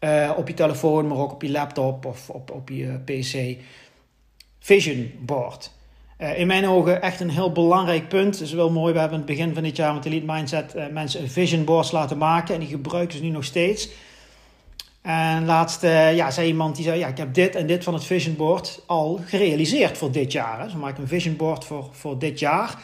Uh, 0.00 0.32
op 0.36 0.48
je 0.48 0.54
telefoon, 0.54 1.06
maar 1.06 1.18
ook 1.18 1.32
op 1.32 1.42
je 1.42 1.50
laptop 1.50 2.04
of 2.04 2.30
op, 2.30 2.50
op 2.50 2.68
je 2.68 2.98
PC. 3.04 3.62
Vision 4.58 5.12
board. 5.20 5.70
Uh, 6.18 6.38
in 6.38 6.46
mijn 6.46 6.66
ogen 6.66 7.02
echt 7.02 7.20
een 7.20 7.30
heel 7.30 7.52
belangrijk 7.52 8.08
punt. 8.08 8.38
Het 8.38 8.48
is 8.48 8.52
wel 8.52 8.70
mooi, 8.70 8.92
we 8.92 8.98
hebben 8.98 9.18
het 9.18 9.26
begin 9.26 9.54
van 9.54 9.62
dit 9.62 9.76
jaar 9.76 9.94
met 9.94 10.04
Elite 10.04 10.26
Mindset 10.26 10.74
uh, 10.76 10.86
mensen 10.86 11.22
een 11.22 11.30
vision 11.30 11.64
boards 11.64 11.90
laten 11.90 12.18
maken. 12.18 12.54
En 12.54 12.60
die 12.60 12.68
gebruiken 12.68 13.16
ze 13.16 13.24
nu 13.24 13.30
nog 13.30 13.44
steeds. 13.44 13.88
En 15.02 15.44
laatst 15.44 15.84
uh, 15.84 16.16
ja, 16.16 16.30
zei 16.30 16.46
iemand 16.46 16.76
die 16.76 16.84
zei, 16.84 16.98
ja, 16.98 17.06
ik 17.06 17.16
heb 17.16 17.34
dit 17.34 17.54
en 17.54 17.66
dit 17.66 17.84
van 17.84 17.94
het 17.94 18.04
vision 18.04 18.36
board 18.36 18.82
al 18.86 19.20
gerealiseerd 19.24 19.98
voor 19.98 20.10
dit 20.10 20.32
jaar. 20.32 20.76
Maak 20.76 20.90
ik 20.90 20.98
een 20.98 21.08
vision 21.08 21.36
board 21.36 21.64
voor, 21.64 21.88
voor 21.92 22.18
dit 22.18 22.38
jaar. 22.38 22.78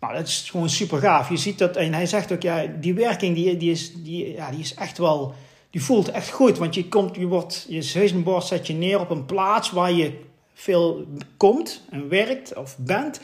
Nou, 0.00 0.14
dat 0.14 0.26
is 0.26 0.48
gewoon 0.50 0.68
super 0.68 0.98
gaaf. 0.98 1.28
Je 1.28 1.36
ziet 1.36 1.58
dat, 1.58 1.76
en 1.76 1.92
hij 1.92 2.06
zegt 2.06 2.32
ook, 2.32 2.42
ja, 2.42 2.66
die 2.80 2.94
werking 2.94 3.34
die, 3.34 3.56
die, 3.56 3.70
is, 3.70 3.92
die, 3.94 4.32
ja, 4.32 4.50
die 4.50 4.60
is 4.60 4.74
echt 4.74 4.98
wel, 4.98 5.34
die 5.70 5.82
voelt 5.82 6.10
echt 6.10 6.30
goed. 6.30 6.58
Want 6.58 6.74
je 6.74 6.88
komt, 6.88 7.16
je 7.16 7.26
wordt, 7.26 7.66
je 7.68 7.82
vision 7.82 8.22
board 8.22 8.44
zet 8.44 8.66
je 8.66 8.74
neer 8.74 9.00
op 9.00 9.10
een 9.10 9.26
plaats 9.26 9.70
waar 9.70 9.92
je 9.92 10.12
veel 10.54 11.06
komt 11.36 11.82
en 11.90 12.08
werkt 12.08 12.54
of 12.54 12.76
bent. 12.78 13.20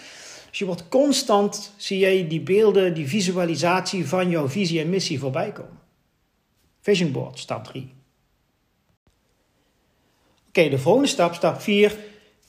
Dus 0.48 0.58
je 0.58 0.64
wordt 0.64 0.88
constant, 0.88 1.72
zie 1.76 1.98
jij 1.98 2.28
die 2.28 2.40
beelden, 2.40 2.94
die 2.94 3.08
visualisatie 3.08 4.08
van 4.08 4.30
jouw 4.30 4.48
visie 4.48 4.80
en 4.80 4.90
missie 4.90 5.18
voorbij 5.18 5.52
komen. 5.52 5.78
Vision 6.80 7.12
board, 7.12 7.38
stap 7.38 7.64
3. 7.64 7.92
Oké, 10.48 10.68
de 10.68 10.78
volgende 10.78 11.08
stap, 11.08 11.34
stap 11.34 11.60
4, 11.60 11.96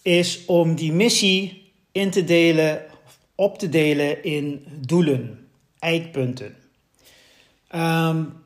is 0.01 0.45
om 0.45 0.75
die 0.75 0.93
missie 0.93 1.71
in 1.91 2.09
te 2.09 2.23
delen, 2.23 2.85
op 3.35 3.57
te 3.57 3.69
delen 3.69 4.23
in 4.23 4.65
doelen, 4.85 5.47
eikpunten. 5.79 6.55
Um, 7.75 8.40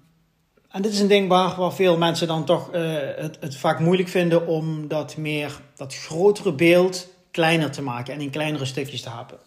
en 0.76 0.82
dit 0.82 0.94
is 0.94 1.00
een 1.00 1.08
ding 1.08 1.30
waar, 1.30 1.74
veel 1.74 1.98
mensen 1.98 2.28
dan 2.28 2.46
toch 2.46 2.74
uh, 2.74 2.94
het, 3.16 3.38
het 3.40 3.56
vaak 3.56 3.80
moeilijk 3.80 4.10
vinden 4.10 4.48
om 4.48 4.88
dat 4.88 5.18
meer, 5.18 5.60
dat 5.76 5.96
grotere 5.96 6.54
beeld 6.54 7.08
kleiner 7.32 7.72
te 7.72 7.82
maken 7.82 8.14
en 8.14 8.22
in 8.22 8.30
kleinere 8.30 8.66
stukjes 8.66 9.02
te 9.02 9.10
happen. 9.10 9.38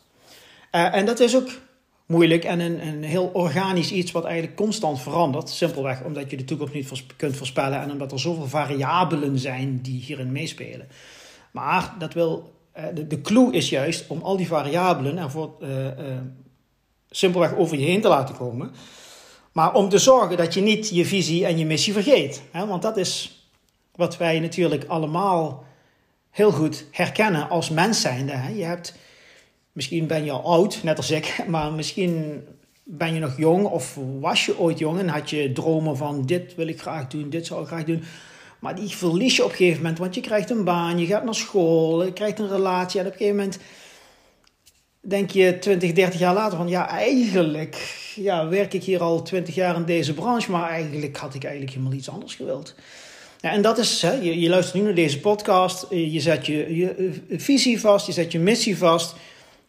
Uh, 0.73 0.95
en 0.95 1.07
dat 1.07 1.21
is 1.21 1.37
ook 1.37 1.49
moeilijk 2.07 2.45
en 2.45 2.61
een, 2.61 2.87
een 2.87 3.03
heel 3.03 3.31
organisch 3.33 3.93
iets 3.93 4.13
wat 4.13 4.25
eigenlijk 4.25 4.57
constant 4.57 5.01
verandert. 5.01 5.49
Simpelweg 5.49 6.03
omdat 6.03 6.31
je 6.31 6.37
de 6.37 6.45
toekomst 6.45 6.75
niet 6.75 7.05
kunt 7.17 7.37
voorspellen 7.37 7.81
en 7.81 7.91
omdat 7.91 8.13
er 8.13 8.21
zoveel 8.21 8.49
variabelen 8.49 9.39
zijn 9.39 9.81
die 9.83 10.03
hierin 10.03 10.33
meespelen. 10.33 10.89
Maar 11.51 11.95
dat 11.99 12.15
wil, 12.15 12.53
uh, 12.77 12.85
de, 12.95 13.07
de 13.07 13.21
clue 13.21 13.53
is 13.53 13.69
juist 13.69 14.05
om 14.07 14.23
al 14.23 14.37
die 14.37 14.47
variabelen 14.47 15.19
ervoor 15.19 15.51
simpelweg 17.11 17.57
over 17.57 17.79
je 17.79 17.85
heen 17.85 18.01
te 18.01 18.09
laten 18.09 18.37
komen. 18.37 18.73
Maar 19.59 19.75
om 19.75 19.89
te 19.89 19.99
zorgen 19.99 20.37
dat 20.37 20.55
je 20.55 20.61
niet 20.61 20.89
je 20.89 21.05
visie 21.05 21.47
en 21.47 21.59
je 21.59 21.67
missie 21.67 21.93
vergeet. 21.93 22.43
Hè? 22.51 22.67
Want 22.67 22.83
dat 22.83 22.97
is 22.97 23.43
wat 23.95 24.17
wij 24.17 24.41
natuurlijk 24.41 24.85
allemaal 24.85 25.65
heel 26.31 26.51
goed 26.51 26.85
herkennen 26.91 27.49
als 27.49 27.71
mens 27.71 28.01
zijnde. 28.01 28.33
Hè? 28.33 28.49
Je 28.49 28.65
hebt, 28.65 28.95
misschien 29.73 30.07
ben 30.07 30.25
je 30.25 30.31
al 30.31 30.53
oud, 30.53 30.81
net 30.83 30.97
als 30.97 31.11
ik, 31.11 31.39
maar 31.49 31.73
misschien 31.73 32.45
ben 32.85 33.15
je 33.15 33.21
nog 33.21 33.37
jong 33.37 33.67
of 33.67 33.99
was 34.21 34.47
je 34.47 34.59
ooit 34.59 34.79
jong 34.79 34.99
en 34.99 35.09
had 35.09 35.31
je 35.31 35.53
dromen 35.53 35.97
van 35.97 36.27
dit 36.27 36.55
wil 36.55 36.69
ik 36.69 36.81
graag 36.81 37.07
doen, 37.07 37.31
dit 37.31 37.47
zou 37.47 37.63
ik 37.63 37.67
graag 37.67 37.85
doen. 37.85 38.03
Maar 38.59 38.75
die 38.75 38.89
verlies 38.89 39.37
je 39.37 39.45
op 39.45 39.51
een 39.51 39.57
gegeven 39.57 39.83
moment, 39.83 39.99
want 39.99 40.15
je 40.15 40.21
krijgt 40.21 40.51
een 40.51 40.65
baan, 40.65 40.99
je 40.99 41.07
gaat 41.07 41.25
naar 41.25 41.35
school, 41.35 42.05
je 42.05 42.13
krijgt 42.13 42.39
een 42.39 42.49
relatie 42.49 43.01
en 43.01 43.07
op 43.07 43.13
een 43.13 43.19
gegeven 43.19 43.39
moment 43.39 43.59
denk 45.09 45.31
je 45.31 45.59
20, 45.59 45.93
30 45.93 46.21
jaar 46.21 46.35
later 46.35 46.57
van 46.57 46.69
ja, 46.69 46.89
eigenlijk 46.89 47.97
ja, 48.15 48.49
werk 48.49 48.75
ik 48.75 48.85
hier 48.85 49.03
al 49.03 49.23
20 49.23 49.55
jaar 49.55 49.77
in 49.77 49.85
deze 49.85 50.15
branche, 50.15 50.51
maar 50.51 50.71
eigenlijk 50.71 51.17
had 51.17 51.35
ik 51.35 51.43
eigenlijk 51.45 51.75
helemaal 51.75 51.97
iets 51.97 52.11
anders 52.11 52.35
gewild. 52.35 52.75
Ja, 53.41 53.51
en 53.51 53.63
dat 53.63 53.79
is, 53.79 54.03
hè, 54.03 54.13
je, 54.13 54.41
je 54.41 54.49
luistert 54.49 54.77
nu 54.77 54.83
naar 54.83 54.95
deze 54.95 55.21
podcast, 55.21 55.83
eh, 55.83 56.13
je 56.13 56.21
zet 56.21 56.47
je, 56.47 56.77
je 56.77 56.95
eh, 57.29 57.39
visie 57.39 57.81
vast, 57.81 58.07
je 58.07 58.13
zet 58.13 58.33
je 58.33 58.39
missie 58.39 58.79
vast, 58.79 59.15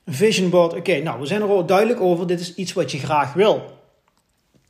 vision 0.06 0.50
board. 0.50 0.74
Oké, 0.74 1.02
nou, 1.02 1.20
we 1.20 1.26
zijn 1.26 1.42
er 1.42 1.48
al 1.48 1.66
duidelijk 1.66 2.02
over, 2.02 2.28
dit 2.28 2.40
is 2.40 2.56
iets 2.56 2.74
wat 2.74 2.92
je 2.92 2.98
graag 2.98 3.34
wil. 3.34 3.78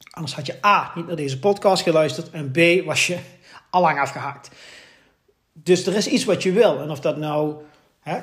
Anders 0.10 0.36
had 0.36 0.46
je 0.46 0.66
A, 0.66 0.92
niet 0.96 1.08
naar 1.08 1.16
deze 1.16 1.40
podcast 1.40 1.84
geluisterd 1.84 2.30
en 2.30 2.52
B, 2.52 2.86
was 2.86 3.08
je 3.08 3.18
allang 3.70 4.00
afgehaakt. 4.00 4.50
Dus 5.54 5.86
er 5.86 5.96
is 5.96 6.08
iets 6.08 6.26
wat 6.26 6.44
je 6.44 6.52
wil. 6.52 6.82
En 6.82 6.90
of 6.90 7.00
dat 7.00 7.18
nou 7.18 7.56
hè, 8.00 8.20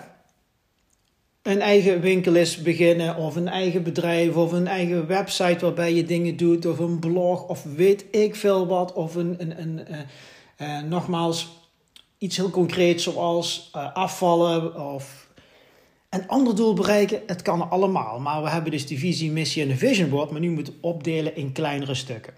een 1.47 1.61
eigen 1.61 2.01
winkel 2.01 2.35
is 2.35 2.63
beginnen, 2.63 3.17
of 3.17 3.37
een 3.37 3.49
eigen 3.49 3.83
bedrijf, 3.83 4.35
of 4.37 4.53
een 4.53 4.67
eigen 4.67 5.07
website 5.07 5.65
waarbij 5.65 5.95
je 5.95 6.05
dingen 6.05 6.37
doet, 6.37 6.67
of 6.67 6.79
een 6.79 6.99
blog, 6.99 7.47
of 7.49 7.63
weet 7.63 8.05
ik 8.11 8.37
veel 8.37 8.67
wat, 8.67 8.93
of 8.93 9.15
een, 9.15 9.37
een, 9.39 9.61
een 9.61 9.81
uh, 9.91 9.99
uh, 10.69 10.83
nogmaals 10.83 11.49
iets 12.19 12.37
heel 12.37 12.51
concreets 12.51 13.03
zoals 13.03 13.71
uh, 13.77 13.95
afvallen 13.95 14.81
of 14.93 15.29
een 16.11 16.29
ander 16.29 16.57
doel 16.57 16.75
bereiken. 16.75 17.23
Het 17.27 17.43
kan 17.43 17.71
allemaal, 17.71 18.21
maar 18.21 18.43
we 18.43 18.49
hebben 18.49 18.71
dus 18.71 18.87
die 18.87 18.99
visie, 18.99 19.31
missie 19.31 19.63
en 19.63 19.69
de 19.69 19.77
vision 19.77 20.11
board, 20.11 20.31
maar 20.31 20.41
nu 20.41 20.51
moeten 20.51 20.75
opdelen 20.81 21.37
in 21.37 21.53
kleinere 21.53 21.95
stukken. 21.95 22.35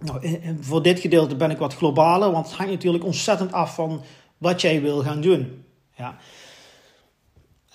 Nou, 0.00 0.38
voor 0.60 0.82
dit 0.82 1.00
gedeelte 1.00 1.36
ben 1.36 1.50
ik 1.50 1.58
wat 1.58 1.74
globaler, 1.74 2.30
want 2.30 2.46
het 2.46 2.56
hangt 2.56 2.72
natuurlijk 2.72 3.04
ontzettend 3.04 3.52
af 3.52 3.74
van 3.74 4.02
wat 4.38 4.60
jij 4.60 4.80
wil 4.80 5.02
gaan 5.02 5.20
doen. 5.20 5.64
Ja. 5.96 6.18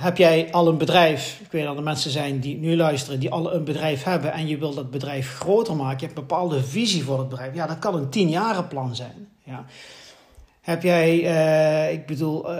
Heb 0.01 0.17
jij 0.17 0.47
al 0.51 0.67
een 0.67 0.77
bedrijf, 0.77 1.39
ik 1.43 1.51
weet 1.51 1.65
dat 1.65 1.77
er 1.77 1.83
mensen 1.83 2.11
zijn 2.11 2.39
die 2.39 2.57
nu 2.57 2.75
luisteren, 2.75 3.19
die 3.19 3.31
al 3.31 3.53
een 3.53 3.63
bedrijf 3.63 4.03
hebben 4.03 4.33
en 4.33 4.47
je 4.47 4.57
wil 4.57 4.73
dat 4.73 4.91
bedrijf 4.91 5.33
groter 5.33 5.75
maken, 5.75 5.99
je 5.99 6.05
hebt 6.05 6.17
een 6.17 6.27
bepaalde 6.27 6.63
visie 6.63 7.03
voor 7.03 7.19
het 7.19 7.29
bedrijf, 7.29 7.55
ja, 7.55 7.67
dat 7.67 7.79
kan 7.79 7.95
een 7.95 8.09
tienjarenplan 8.09 8.95
zijn. 8.95 9.27
Ja. 9.43 9.65
Heb 10.61 10.83
jij, 10.83 11.19
uh, 11.19 11.93
ik 11.93 12.05
bedoel, 12.05 12.51
uh, 12.51 12.59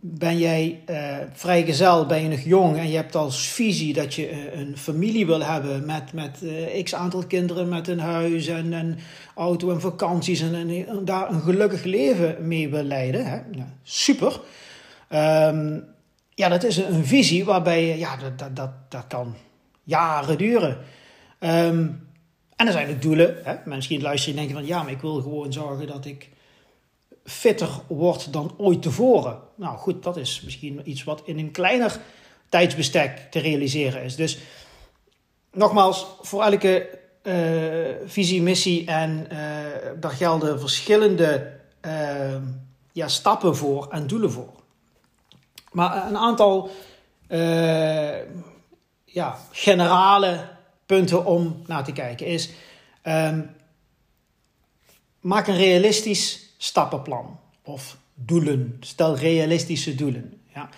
ben 0.00 0.38
jij 0.38 0.80
uh, 0.90 1.16
vrijgezel, 1.32 2.06
ben 2.06 2.22
je 2.22 2.28
nog 2.28 2.40
jong 2.40 2.76
en 2.76 2.88
je 2.88 2.96
hebt 2.96 3.14
als 3.14 3.48
visie 3.48 3.92
dat 3.92 4.14
je 4.14 4.52
een 4.54 4.76
familie 4.76 5.26
wil 5.26 5.42
hebben 5.42 5.86
met, 5.86 6.12
met 6.12 6.38
x 6.82 6.94
aantal 6.94 7.26
kinderen, 7.26 7.68
met 7.68 7.88
een 7.88 8.00
huis 8.00 8.46
en 8.46 8.72
een 8.72 8.98
auto 9.34 9.70
en 9.70 9.80
vakanties 9.80 10.40
en, 10.40 10.54
en, 10.54 11.04
daar 11.04 11.30
een 11.30 11.40
gelukkig 11.40 11.84
leven 11.84 12.36
mee 12.40 12.68
wil 12.68 12.82
leiden. 12.82 13.26
Hè? 13.26 13.38
Super. 13.82 14.40
Um, 15.10 15.96
ja, 16.38 16.48
dat 16.48 16.64
is 16.64 16.76
een 16.76 17.04
visie 17.06 17.44
waarbij, 17.44 17.98
ja, 17.98 18.16
dat, 18.16 18.38
dat, 18.38 18.56
dat, 18.56 18.70
dat 18.88 19.04
kan 19.08 19.36
jaren 19.82 20.38
duren. 20.38 20.78
Um, 21.40 22.08
en 22.56 22.66
er 22.66 22.72
zijn 22.72 22.86
de 22.86 22.98
doelen. 22.98 23.36
Hè? 23.42 23.54
Luisteren 23.64 24.38
en 24.38 24.46
denken 24.46 24.54
van, 24.54 24.66
ja, 24.66 24.82
maar 24.82 24.92
ik 24.92 25.00
wil 25.00 25.22
gewoon 25.22 25.52
zorgen 25.52 25.86
dat 25.86 26.04
ik 26.04 26.28
fitter 27.24 27.68
word 27.88 28.32
dan 28.32 28.54
ooit 28.56 28.82
tevoren. 28.82 29.38
Nou 29.54 29.76
goed, 29.78 30.02
dat 30.02 30.16
is 30.16 30.40
misschien 30.44 30.80
iets 30.84 31.04
wat 31.04 31.22
in 31.24 31.38
een 31.38 31.50
kleiner 31.50 32.00
tijdsbestek 32.48 33.26
te 33.30 33.38
realiseren 33.38 34.02
is. 34.02 34.16
Dus 34.16 34.38
nogmaals, 35.52 36.06
voor 36.20 36.42
elke 36.42 36.98
uh, 37.22 37.34
visie, 38.04 38.42
missie 38.42 38.86
en 38.86 39.26
uh, 39.32 39.38
daar 40.00 40.10
gelden 40.10 40.60
verschillende 40.60 41.52
uh, 41.86 42.36
ja, 42.92 43.08
stappen 43.08 43.56
voor 43.56 43.88
en 43.90 44.06
doelen 44.06 44.30
voor. 44.30 44.57
Maar 45.72 46.06
een 46.06 46.16
aantal 46.16 46.70
uh, 47.28 48.16
ja, 49.04 49.38
generale 49.50 50.48
punten 50.86 51.24
om 51.24 51.62
naar 51.66 51.84
te 51.84 51.92
kijken 51.92 52.26
is: 52.26 52.50
um, 53.02 53.50
maak 55.20 55.46
een 55.46 55.56
realistisch 55.56 56.52
stappenplan 56.56 57.38
of 57.62 57.96
doelen. 58.14 58.76
Stel 58.80 59.16
realistische 59.16 59.94
doelen. 59.94 60.40
Ja. 60.54 60.68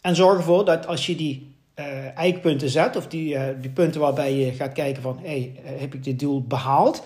En 0.00 0.16
zorg 0.16 0.36
ervoor 0.36 0.64
dat 0.64 0.86
als 0.86 1.06
je 1.06 1.16
die 1.16 1.54
uh, 1.76 2.16
eikpunten 2.16 2.70
zet, 2.70 2.96
of 2.96 3.06
die, 3.06 3.34
uh, 3.34 3.42
die 3.60 3.70
punten 3.70 4.00
waarbij 4.00 4.34
je 4.34 4.52
gaat 4.52 4.72
kijken 4.72 5.02
van, 5.02 5.18
hey, 5.22 5.60
heb 5.62 5.94
ik 5.94 6.04
dit 6.04 6.18
doel 6.18 6.42
behaald? 6.42 7.02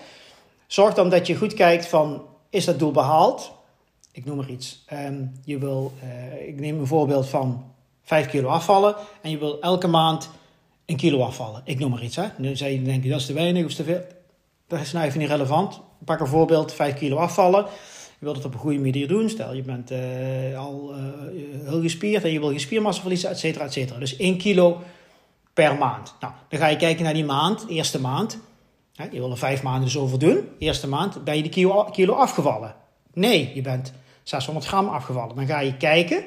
Zorg 0.67 0.93
dan 0.93 1.09
dat 1.09 1.27
je 1.27 1.35
goed 1.35 1.53
kijkt 1.53 1.85
van, 1.85 2.25
is 2.49 2.65
dat 2.65 2.79
doel 2.79 2.91
behaald? 2.91 3.51
Ik 4.11 4.25
noem 4.25 4.37
maar 4.37 4.49
iets. 4.49 4.85
Um, 4.93 5.31
je 5.43 5.57
wil, 5.57 5.93
uh, 6.03 6.47
ik 6.47 6.59
neem 6.59 6.79
een 6.79 6.87
voorbeeld 6.87 7.27
van 7.27 7.65
5 8.03 8.27
kilo 8.27 8.47
afvallen 8.47 8.95
en 9.21 9.29
je 9.29 9.37
wil 9.37 9.61
elke 9.61 9.87
maand 9.87 10.29
een 10.85 10.95
kilo 10.95 11.21
afvallen. 11.21 11.61
Ik 11.65 11.79
noem 11.79 11.91
maar 11.91 12.03
iets. 12.03 12.15
Hè. 12.15 12.27
Nu 12.37 12.55
zei 12.55 12.73
je, 12.73 12.81
denk 12.81 13.03
je, 13.03 13.09
dat 13.09 13.19
is 13.19 13.25
te 13.25 13.33
weinig 13.33 13.65
of 13.65 13.73
te 13.73 13.83
veel. 13.83 14.01
Dat 14.67 14.79
is 14.79 14.91
nou 14.91 15.05
even 15.05 15.19
niet 15.19 15.29
relevant. 15.29 15.81
Pak 16.05 16.19
een 16.19 16.27
voorbeeld, 16.27 16.73
5 16.73 16.93
kilo 16.93 17.17
afvallen. 17.17 17.65
Je 18.19 18.27
wilt 18.27 18.35
het 18.35 18.45
op 18.45 18.53
een 18.53 18.59
goede 18.59 18.79
manier 18.79 19.07
doen. 19.07 19.29
Stel, 19.29 19.53
je 19.53 19.61
bent 19.61 19.91
uh, 19.91 20.59
al 20.59 20.95
uh, 20.95 21.03
heel 21.69 21.81
gespierd 21.81 22.23
en 22.23 22.31
je 22.31 22.39
wil 22.39 22.51
je 22.51 22.59
spiermassa 22.59 23.01
verliezen, 23.01 23.29
et 23.29 23.39
cetera, 23.39 23.65
et 23.65 23.73
cetera. 23.73 23.99
Dus 23.99 24.17
1 24.17 24.37
kilo 24.37 24.81
per 25.53 25.77
maand. 25.77 26.15
Nou, 26.19 26.33
dan 26.49 26.59
ga 26.59 26.67
je 26.67 26.75
kijken 26.75 27.03
naar 27.03 27.13
die 27.13 27.25
maand, 27.25 27.65
eerste 27.67 27.99
maand. 27.99 28.39
Je 29.11 29.19
wil 29.19 29.31
er 29.31 29.37
vijf 29.37 29.63
maanden 29.63 29.83
dus 29.83 29.97
over 29.97 30.19
doen. 30.19 30.47
Eerste 30.57 30.87
maand 30.87 31.23
ben 31.23 31.35
je 31.35 31.41
die 31.41 31.51
kilo, 31.51 31.83
kilo 31.83 32.13
afgevallen. 32.13 32.75
Nee, 33.13 33.51
je 33.53 33.61
bent 33.61 33.93
600 34.23 34.65
gram 34.65 34.87
afgevallen. 34.87 35.35
Dan 35.35 35.45
ga 35.45 35.59
je 35.59 35.77
kijken. 35.77 36.23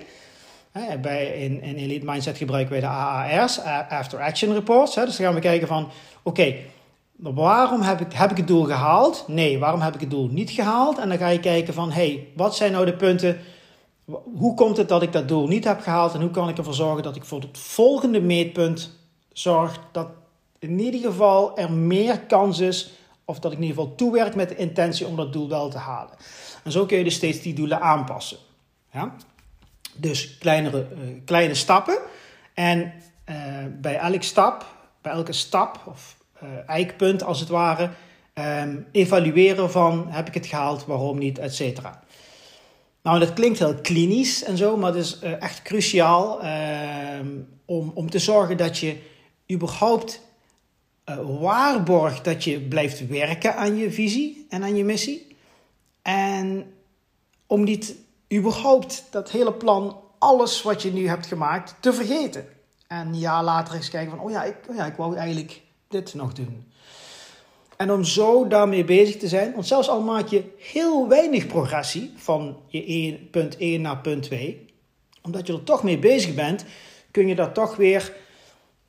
Hè, 0.72 0.98
bij, 0.98 1.26
in, 1.26 1.60
Elite 1.60 2.04
Mindset 2.04 2.36
gebruiken 2.36 2.72
wij 2.72 2.80
de 2.80 2.86
AAR's, 2.86 3.60
After 3.88 4.20
Action 4.20 4.52
Reports. 4.52 4.94
Hè, 4.94 5.04
dus 5.04 5.16
dan 5.16 5.26
gaan 5.26 5.34
we 5.34 5.40
kijken 5.40 5.68
van, 5.68 5.88
oké, 6.22 6.54
waarom 7.16 7.80
heb 7.80 8.00
ik, 8.00 8.12
heb 8.12 8.30
ik 8.30 8.36
het 8.36 8.46
doel 8.46 8.64
gehaald? 8.64 9.24
Nee, 9.26 9.58
waarom 9.58 9.80
heb 9.80 9.94
ik 9.94 10.00
het 10.00 10.10
doel 10.10 10.28
niet 10.28 10.50
gehaald? 10.50 10.98
En 10.98 11.08
dan 11.08 11.18
ga 11.18 11.28
je 11.28 11.40
kijken 11.40 11.74
van, 11.74 11.92
hey, 11.92 12.28
wat 12.36 12.56
zijn 12.56 12.72
nou 12.72 12.84
de 12.84 12.96
punten... 12.96 13.38
Hoe 14.36 14.54
komt 14.54 14.76
het 14.76 14.88
dat 14.88 15.02
ik 15.02 15.12
dat 15.12 15.28
doel 15.28 15.46
niet 15.46 15.64
heb 15.64 15.80
gehaald? 15.80 16.14
En 16.14 16.20
hoe 16.20 16.30
kan 16.30 16.48
ik 16.48 16.58
ervoor 16.58 16.74
zorgen 16.74 17.02
dat 17.02 17.16
ik 17.16 17.24
voor 17.24 17.40
het 17.40 17.58
volgende 17.58 18.20
meetpunt 18.20 18.98
zorg 19.32 19.78
dat 19.92 20.08
in 20.58 20.80
ieder 20.80 21.00
geval 21.00 21.56
er 21.56 21.72
meer 21.72 22.20
kans 22.20 22.58
is... 22.58 22.90
of 23.24 23.38
dat 23.38 23.52
ik 23.52 23.58
in 23.58 23.64
ieder 23.64 23.80
geval 23.80 23.94
toewerk 23.96 24.34
met 24.34 24.48
de 24.48 24.56
intentie 24.56 25.06
om 25.06 25.16
dat 25.16 25.32
doel 25.32 25.48
wel 25.48 25.68
te 25.68 25.78
halen. 25.78 26.14
En 26.64 26.72
zo 26.72 26.86
kun 26.86 26.98
je 26.98 27.04
dus 27.04 27.14
steeds 27.14 27.40
die 27.40 27.54
doelen 27.54 27.80
aanpassen. 27.80 28.38
Ja? 28.92 29.14
Dus 29.96 30.38
kleinere, 30.38 30.86
uh, 30.92 30.98
kleine 31.24 31.54
stappen. 31.54 31.98
En 32.54 32.92
uh, 33.30 33.36
bij 33.80 33.96
elke 33.96 34.24
stap, 34.24 34.66
bij 35.02 35.12
elke 35.12 35.32
stap 35.32 35.80
of 35.86 36.16
uh, 36.42 36.48
eikpunt 36.66 37.22
als 37.22 37.40
het 37.40 37.48
ware, 37.48 37.90
um, 38.34 38.86
evalueren 38.92 39.70
van 39.70 40.06
heb 40.08 40.28
ik 40.28 40.34
het 40.34 40.46
gehaald, 40.46 40.84
waarom 40.84 41.18
niet, 41.18 41.38
et 41.38 41.54
cetera. 41.54 42.02
Nou, 43.02 43.18
dat 43.18 43.32
klinkt 43.32 43.58
heel 43.58 43.74
klinisch 43.74 44.44
en 44.44 44.56
zo, 44.56 44.76
maar 44.76 44.94
het 44.94 45.04
is 45.04 45.18
echt 45.18 45.62
cruciaal 45.62 46.42
ehm, 46.42 47.28
om, 47.64 47.90
om 47.94 48.10
te 48.10 48.18
zorgen 48.18 48.56
dat 48.56 48.78
je 48.78 48.96
überhaupt 49.52 50.20
waarborgt 51.40 52.24
dat 52.24 52.44
je 52.44 52.60
blijft 52.60 53.06
werken 53.06 53.56
aan 53.56 53.76
je 53.76 53.90
visie 53.90 54.46
en 54.48 54.62
aan 54.62 54.76
je 54.76 54.84
missie. 54.84 55.33
En 56.04 56.74
om 57.46 57.64
niet 57.64 57.94
überhaupt 58.32 59.04
dat 59.10 59.30
hele 59.30 59.52
plan, 59.52 60.00
alles 60.18 60.62
wat 60.62 60.82
je 60.82 60.92
nu 60.92 61.08
hebt 61.08 61.26
gemaakt, 61.26 61.74
te 61.80 61.92
vergeten. 61.92 62.46
En 62.86 63.06
een 63.06 63.18
jaar 63.18 63.44
later 63.44 63.74
eens 63.74 63.90
kijken 63.90 64.10
van, 64.10 64.20
oh 64.20 64.30
ja, 64.30 64.44
ik, 64.44 64.56
oh 64.68 64.76
ja, 64.76 64.86
ik 64.86 64.96
wou 64.96 65.16
eigenlijk 65.16 65.62
dit 65.88 66.14
nog 66.14 66.32
doen. 66.32 66.72
En 67.76 67.92
om 67.92 68.04
zo 68.04 68.48
daarmee 68.48 68.84
bezig 68.84 69.16
te 69.16 69.28
zijn, 69.28 69.52
want 69.52 69.66
zelfs 69.66 69.88
al 69.88 70.00
maak 70.00 70.28
je 70.28 70.44
heel 70.58 71.08
weinig 71.08 71.46
progressie 71.46 72.12
van 72.16 72.60
je 72.66 72.84
1, 72.84 73.30
punt 73.30 73.56
1 73.56 73.80
naar 73.80 73.98
punt 73.98 74.22
2, 74.22 74.66
Omdat 75.22 75.46
je 75.46 75.52
er 75.52 75.64
toch 75.64 75.82
mee 75.82 75.98
bezig 75.98 76.34
bent, 76.34 76.64
kun 77.10 77.26
je 77.26 77.34
daar 77.34 77.52
toch 77.52 77.76
weer 77.76 78.12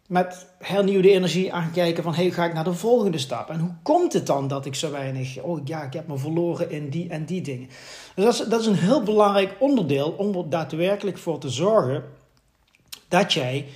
met 0.07 0.47
hernieuwde 0.59 1.11
energie 1.11 1.53
aan 1.53 1.71
kijken 1.71 2.03
van 2.03 2.13
hey, 2.13 2.31
ga 2.31 2.45
ik 2.45 2.53
naar 2.53 2.63
de 2.63 2.73
volgende 2.73 3.17
stap? 3.17 3.49
En 3.49 3.59
hoe 3.59 3.75
komt 3.81 4.13
het 4.13 4.25
dan 4.25 4.47
dat 4.47 4.65
ik 4.65 4.75
zo 4.75 4.91
weinig, 4.91 5.41
oh 5.41 5.61
ja, 5.65 5.83
ik 5.83 5.93
heb 5.93 6.07
me 6.07 6.17
verloren 6.17 6.71
in 6.71 6.89
die 6.89 7.09
en 7.09 7.25
die 7.25 7.41
dingen. 7.41 7.69
Dus 8.15 8.37
dat 8.37 8.61
is, 8.61 8.65
een 8.65 8.75
heel 8.75 9.03
belangrijk 9.03 9.55
onderdeel 9.59 10.11
om 10.11 10.35
er 10.35 10.49
daadwerkelijk 10.49 11.17
voor 11.17 11.39
te 11.39 11.49
zorgen 11.49 12.03
dat 13.07 13.33
jij 13.33 13.67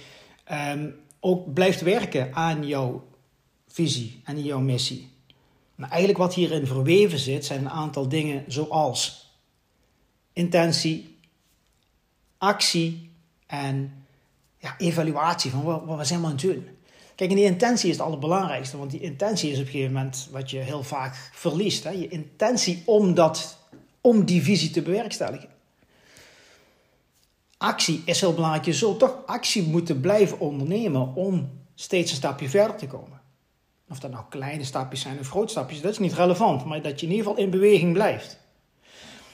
um, 0.71 0.95
ook 1.19 1.53
blijft 1.53 1.81
werken 1.81 2.35
aan 2.35 2.67
jouw 2.67 3.03
visie 3.67 4.21
en 4.25 4.43
jouw 4.43 4.59
missie. 4.59 5.09
Maar 5.75 5.89
eigenlijk 5.89 6.19
wat 6.19 6.33
hierin 6.33 6.67
verweven 6.67 7.19
zit, 7.19 7.45
zijn 7.45 7.59
een 7.59 7.69
aantal 7.69 8.09
dingen 8.09 8.43
zoals 8.47 9.33
intentie, 10.33 11.17
actie 12.37 13.11
en 13.45 13.98
ja, 14.59 14.75
evaluatie 14.77 15.51
van 15.51 15.63
wat, 15.63 15.81
wat 15.85 16.07
zijn 16.07 16.19
we 16.19 16.25
aan 16.25 16.31
het 16.31 16.41
doen. 16.41 16.67
Kijk, 17.15 17.29
en 17.29 17.35
die 17.35 17.45
intentie 17.45 17.89
is 17.89 17.97
het 17.97 18.05
allerbelangrijkste, 18.05 18.77
want 18.77 18.91
die 18.91 18.99
intentie 18.99 19.51
is 19.51 19.59
op 19.59 19.65
een 19.65 19.71
gegeven 19.71 19.93
moment 19.93 20.27
wat 20.31 20.49
je 20.51 20.57
heel 20.57 20.83
vaak 20.83 21.29
verliest. 21.33 21.83
Hè? 21.83 21.89
Je 21.89 22.07
intentie 22.07 22.83
om, 22.85 23.13
dat, 23.13 23.57
om 24.01 24.25
die 24.25 24.43
visie 24.43 24.69
te 24.69 24.81
bewerkstelligen. 24.81 25.49
Actie 27.57 28.01
is 28.05 28.21
heel 28.21 28.33
belangrijk. 28.33 28.65
Je 28.65 28.73
zult 28.73 28.99
toch 28.99 29.17
actie 29.25 29.63
moeten 29.63 30.01
blijven 30.01 30.39
ondernemen 30.39 31.15
om 31.15 31.49
steeds 31.75 32.11
een 32.11 32.17
stapje 32.17 32.49
verder 32.49 32.75
te 32.75 32.87
komen. 32.87 33.21
Of 33.89 33.99
dat 33.99 34.11
nou 34.11 34.23
kleine 34.29 34.63
stapjes 34.63 35.01
zijn 35.01 35.19
of 35.19 35.29
grote 35.29 35.51
stapjes, 35.51 35.81
dat 35.81 35.91
is 35.91 35.99
niet 35.99 36.13
relevant, 36.13 36.65
maar 36.65 36.81
dat 36.81 36.99
je 36.99 37.05
in 37.05 37.11
ieder 37.11 37.27
geval 37.27 37.43
in 37.43 37.49
beweging 37.49 37.93
blijft. 37.93 38.39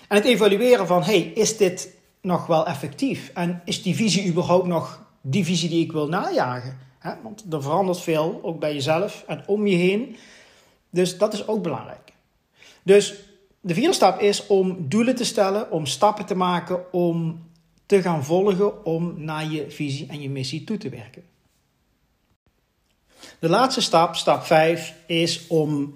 En 0.08 0.16
het 0.16 0.26
evalueren 0.26 0.88
van, 0.88 1.04
hey, 1.04 1.22
is 1.22 1.58
dit 1.58 1.94
nog 2.22 2.46
wel 2.46 2.66
effectief? 2.68 3.32
En 3.34 3.62
is 3.66 3.84
die 3.84 3.96
visie 3.96 4.28
überhaupt 4.28 4.68
nog 4.68 5.05
die 5.28 5.46
visie 5.46 5.70
die 5.70 5.84
ik 5.84 5.92
wil 5.92 6.08
najagen. 6.08 6.78
Hè? 7.00 7.14
Want 7.24 7.46
er 7.50 7.62
verandert 7.62 8.00
veel, 8.00 8.40
ook 8.42 8.60
bij 8.60 8.74
jezelf 8.74 9.24
en 9.28 9.44
om 9.48 9.68
je 9.68 9.76
heen. 9.76 10.16
Dus 10.90 11.18
dat 11.18 11.34
is 11.34 11.48
ook 11.48 11.64
belangrijk. 11.64 12.14
Dus 12.84 13.14
de 13.62 13.74
vierde 13.74 13.94
stap 13.94 14.20
is 14.20 14.48
om 14.48 14.90
doelen 14.90 15.16
te 15.16 15.26
stellen, 15.26 15.72
om 15.72 15.86
stappen 15.86 16.26
te 16.26 16.36
maken, 16.36 16.94
om 16.94 17.44
te 17.86 18.02
gaan 18.02 18.24
volgen, 18.24 18.86
om 18.86 19.14
naar 19.24 19.52
je 19.52 19.72
visie 19.72 20.08
en 20.08 20.22
je 20.22 20.30
missie 20.30 20.64
toe 20.64 20.78
te 20.78 20.90
werken. 20.90 21.24
De 23.40 23.50
laatste 23.50 23.82
stap, 23.82 24.16
stap 24.16 24.44
5, 24.44 24.96
is 25.06 25.48
om 25.48 25.96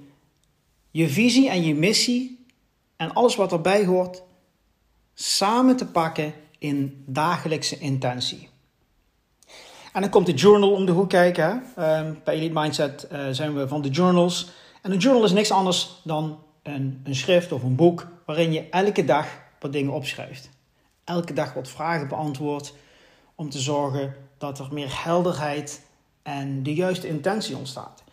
je 0.91 1.09
visie 1.09 1.49
en 1.49 1.63
je 1.63 1.75
missie 1.75 2.45
en 2.95 3.13
alles 3.13 3.35
wat 3.35 3.51
erbij 3.51 3.85
hoort 3.85 4.21
samen 5.13 5.75
te 5.75 5.85
pakken 5.85 6.33
in 6.57 7.03
dagelijkse 7.05 7.79
intentie. 7.79 8.48
En 9.93 10.01
dan 10.01 10.09
komt 10.09 10.25
de 10.25 10.33
journal 10.33 10.71
om 10.71 10.85
de 10.85 10.91
hoek 10.91 11.09
kijken. 11.09 11.63
Ehm, 11.75 12.13
bij 12.23 12.35
Elite 12.35 12.59
Mindset 12.59 13.07
uh, 13.11 13.19
zijn 13.31 13.55
we 13.55 13.67
van 13.67 13.81
de 13.81 13.89
journals. 13.89 14.49
En 14.81 14.91
een 14.91 14.97
journal 14.97 15.23
is 15.23 15.31
niks 15.31 15.51
anders 15.51 16.01
dan 16.03 16.39
een, 16.63 17.01
een 17.03 17.15
schrift 17.15 17.51
of 17.51 17.63
een 17.63 17.75
boek 17.75 18.07
waarin 18.25 18.51
je 18.51 18.69
elke 18.69 19.05
dag 19.05 19.27
wat 19.59 19.73
dingen 19.73 19.93
opschrijft. 19.93 20.49
Elke 21.03 21.33
dag 21.33 21.53
wat 21.53 21.67
vragen 21.67 22.07
beantwoordt 22.07 22.73
om 23.35 23.49
te 23.49 23.59
zorgen 23.59 24.15
dat 24.37 24.59
er 24.59 24.67
meer 24.71 25.03
helderheid 25.03 25.81
en 26.23 26.63
de 26.63 26.73
juiste 26.73 27.07
intentie 27.07 27.57
ontstaat. 27.57 28.03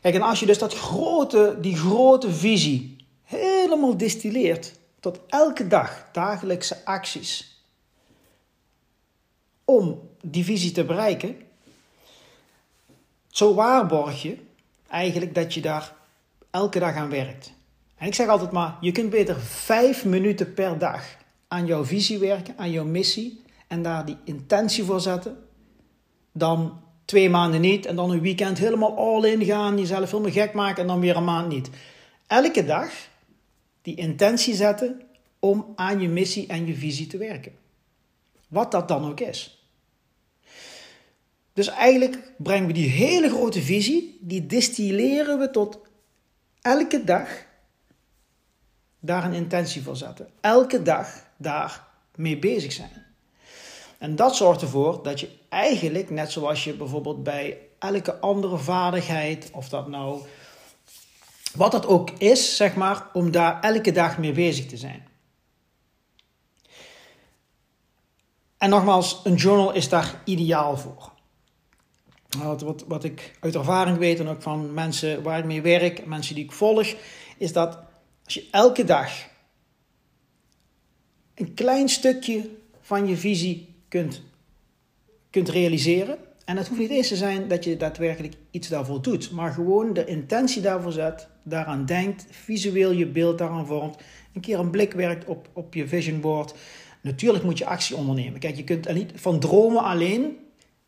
Kijk, 0.00 0.14
en 0.14 0.22
als 0.22 0.40
je 0.40 0.46
dus 0.46 0.58
dat 0.58 0.74
grote, 0.74 1.58
die 1.60 1.76
grote 1.76 2.32
visie 2.32 2.96
helemaal 3.22 3.96
distilleert 3.96 4.78
tot 5.00 5.20
elke 5.28 5.66
dag 5.66 6.04
dagelijkse 6.12 6.84
acties 6.84 7.55
om 9.66 10.00
die 10.22 10.44
visie 10.44 10.72
te 10.72 10.84
bereiken, 10.84 11.36
zo 13.28 13.54
waarborg 13.54 14.22
je 14.22 14.36
eigenlijk 14.88 15.34
dat 15.34 15.54
je 15.54 15.60
daar 15.60 15.94
elke 16.50 16.78
dag 16.78 16.94
aan 16.94 17.10
werkt. 17.10 17.52
En 17.96 18.06
ik 18.06 18.14
zeg 18.14 18.28
altijd 18.28 18.50
maar, 18.50 18.76
je 18.80 18.92
kunt 18.92 19.10
beter 19.10 19.40
vijf 19.40 20.04
minuten 20.04 20.54
per 20.54 20.78
dag 20.78 21.16
aan 21.48 21.66
jouw 21.66 21.84
visie 21.84 22.18
werken, 22.18 22.54
aan 22.58 22.70
jouw 22.70 22.84
missie 22.84 23.42
en 23.66 23.82
daar 23.82 24.04
die 24.04 24.16
intentie 24.24 24.84
voor 24.84 25.00
zetten, 25.00 25.36
dan 26.32 26.80
twee 27.04 27.30
maanden 27.30 27.60
niet 27.60 27.86
en 27.86 27.96
dan 27.96 28.10
een 28.10 28.20
weekend 28.20 28.58
helemaal 28.58 28.96
all 28.96 29.24
in 29.30 29.44
gaan, 29.44 29.78
jezelf 29.78 30.10
helemaal 30.10 30.32
gek 30.32 30.52
maken 30.52 30.82
en 30.82 30.88
dan 30.88 31.00
weer 31.00 31.16
een 31.16 31.24
maand 31.24 31.48
niet. 31.48 31.70
Elke 32.26 32.64
dag 32.64 32.90
die 33.82 33.94
intentie 33.94 34.54
zetten 34.54 35.00
om 35.38 35.72
aan 35.76 36.00
je 36.00 36.08
missie 36.08 36.46
en 36.46 36.66
je 36.66 36.74
visie 36.74 37.06
te 37.06 37.16
werken. 37.16 37.52
Wat 38.48 38.70
dat 38.70 38.88
dan 38.88 39.10
ook 39.10 39.20
is. 39.20 39.55
Dus 41.56 41.68
eigenlijk 41.68 42.32
brengen 42.36 42.66
we 42.66 42.72
die 42.72 42.88
hele 42.88 43.28
grote 43.28 43.62
visie, 43.62 44.18
die 44.20 44.46
distilleren 44.46 45.38
we 45.38 45.50
tot 45.50 45.78
elke 46.60 47.04
dag 47.04 47.28
daar 49.00 49.24
een 49.24 49.32
intentie 49.32 49.82
voor 49.82 49.96
zetten. 49.96 50.28
Elke 50.40 50.82
dag 50.82 51.24
daar 51.36 51.86
mee 52.14 52.38
bezig 52.38 52.72
zijn. 52.72 53.06
En 53.98 54.16
dat 54.16 54.36
zorgt 54.36 54.60
ervoor 54.60 55.02
dat 55.02 55.20
je 55.20 55.28
eigenlijk, 55.48 56.10
net 56.10 56.30
zoals 56.30 56.64
je 56.64 56.74
bijvoorbeeld 56.74 57.22
bij 57.22 57.58
elke 57.78 58.18
andere 58.18 58.58
vaardigheid, 58.58 59.50
of 59.52 59.68
dat 59.68 59.88
nou 59.88 60.22
wat 61.54 61.72
dat 61.72 61.86
ook 61.86 62.10
is, 62.10 62.56
zeg 62.56 62.74
maar, 62.74 63.06
om 63.12 63.30
daar 63.30 63.60
elke 63.60 63.92
dag 63.92 64.18
mee 64.18 64.32
bezig 64.32 64.66
te 64.66 64.76
zijn. 64.76 65.06
En 68.58 68.70
nogmaals, 68.70 69.20
een 69.24 69.34
journal 69.34 69.72
is 69.72 69.88
daar 69.88 70.20
ideaal 70.24 70.76
voor. 70.76 71.14
Wat, 72.42 72.62
wat, 72.62 72.84
wat 72.88 73.04
ik 73.04 73.36
uit 73.40 73.54
ervaring 73.54 73.98
weet 73.98 74.20
en 74.20 74.28
ook 74.28 74.42
van 74.42 74.74
mensen 74.74 75.22
waar 75.22 75.38
ik 75.38 75.44
mee 75.44 75.62
werk, 75.62 76.06
mensen 76.06 76.34
die 76.34 76.44
ik 76.44 76.52
volg, 76.52 76.94
is 77.38 77.52
dat 77.52 77.78
als 78.24 78.34
je 78.34 78.46
elke 78.50 78.84
dag 78.84 79.10
een 81.34 81.54
klein 81.54 81.88
stukje 81.88 82.50
van 82.80 83.06
je 83.06 83.16
visie 83.16 83.74
kunt, 83.88 84.22
kunt 85.30 85.48
realiseren. 85.48 86.18
En 86.44 86.56
het 86.56 86.68
hoeft 86.68 86.80
niet 86.80 86.90
eens 86.90 87.08
te 87.08 87.16
zijn 87.16 87.48
dat 87.48 87.64
je 87.64 87.76
daadwerkelijk 87.76 88.34
iets 88.50 88.68
daarvoor 88.68 89.02
doet, 89.02 89.30
maar 89.30 89.52
gewoon 89.52 89.92
de 89.92 90.04
intentie 90.04 90.62
daarvoor 90.62 90.92
zet, 90.92 91.28
daaraan 91.42 91.86
denkt, 91.86 92.26
visueel 92.30 92.90
je 92.90 93.06
beeld 93.06 93.38
daaraan 93.38 93.66
vormt, 93.66 93.96
een 94.32 94.40
keer 94.40 94.58
een 94.58 94.70
blik 94.70 94.92
werkt 94.92 95.24
op, 95.24 95.48
op 95.52 95.74
je 95.74 95.88
vision 95.88 96.20
board. 96.20 96.54
Natuurlijk 97.00 97.44
moet 97.44 97.58
je 97.58 97.66
actie 97.66 97.96
ondernemen. 97.96 98.40
Kijk, 98.40 98.56
je 98.56 98.64
kunt 98.64 98.86
er 98.86 98.94
niet 98.94 99.12
van 99.14 99.40
dromen 99.40 99.82
alleen 99.82 100.36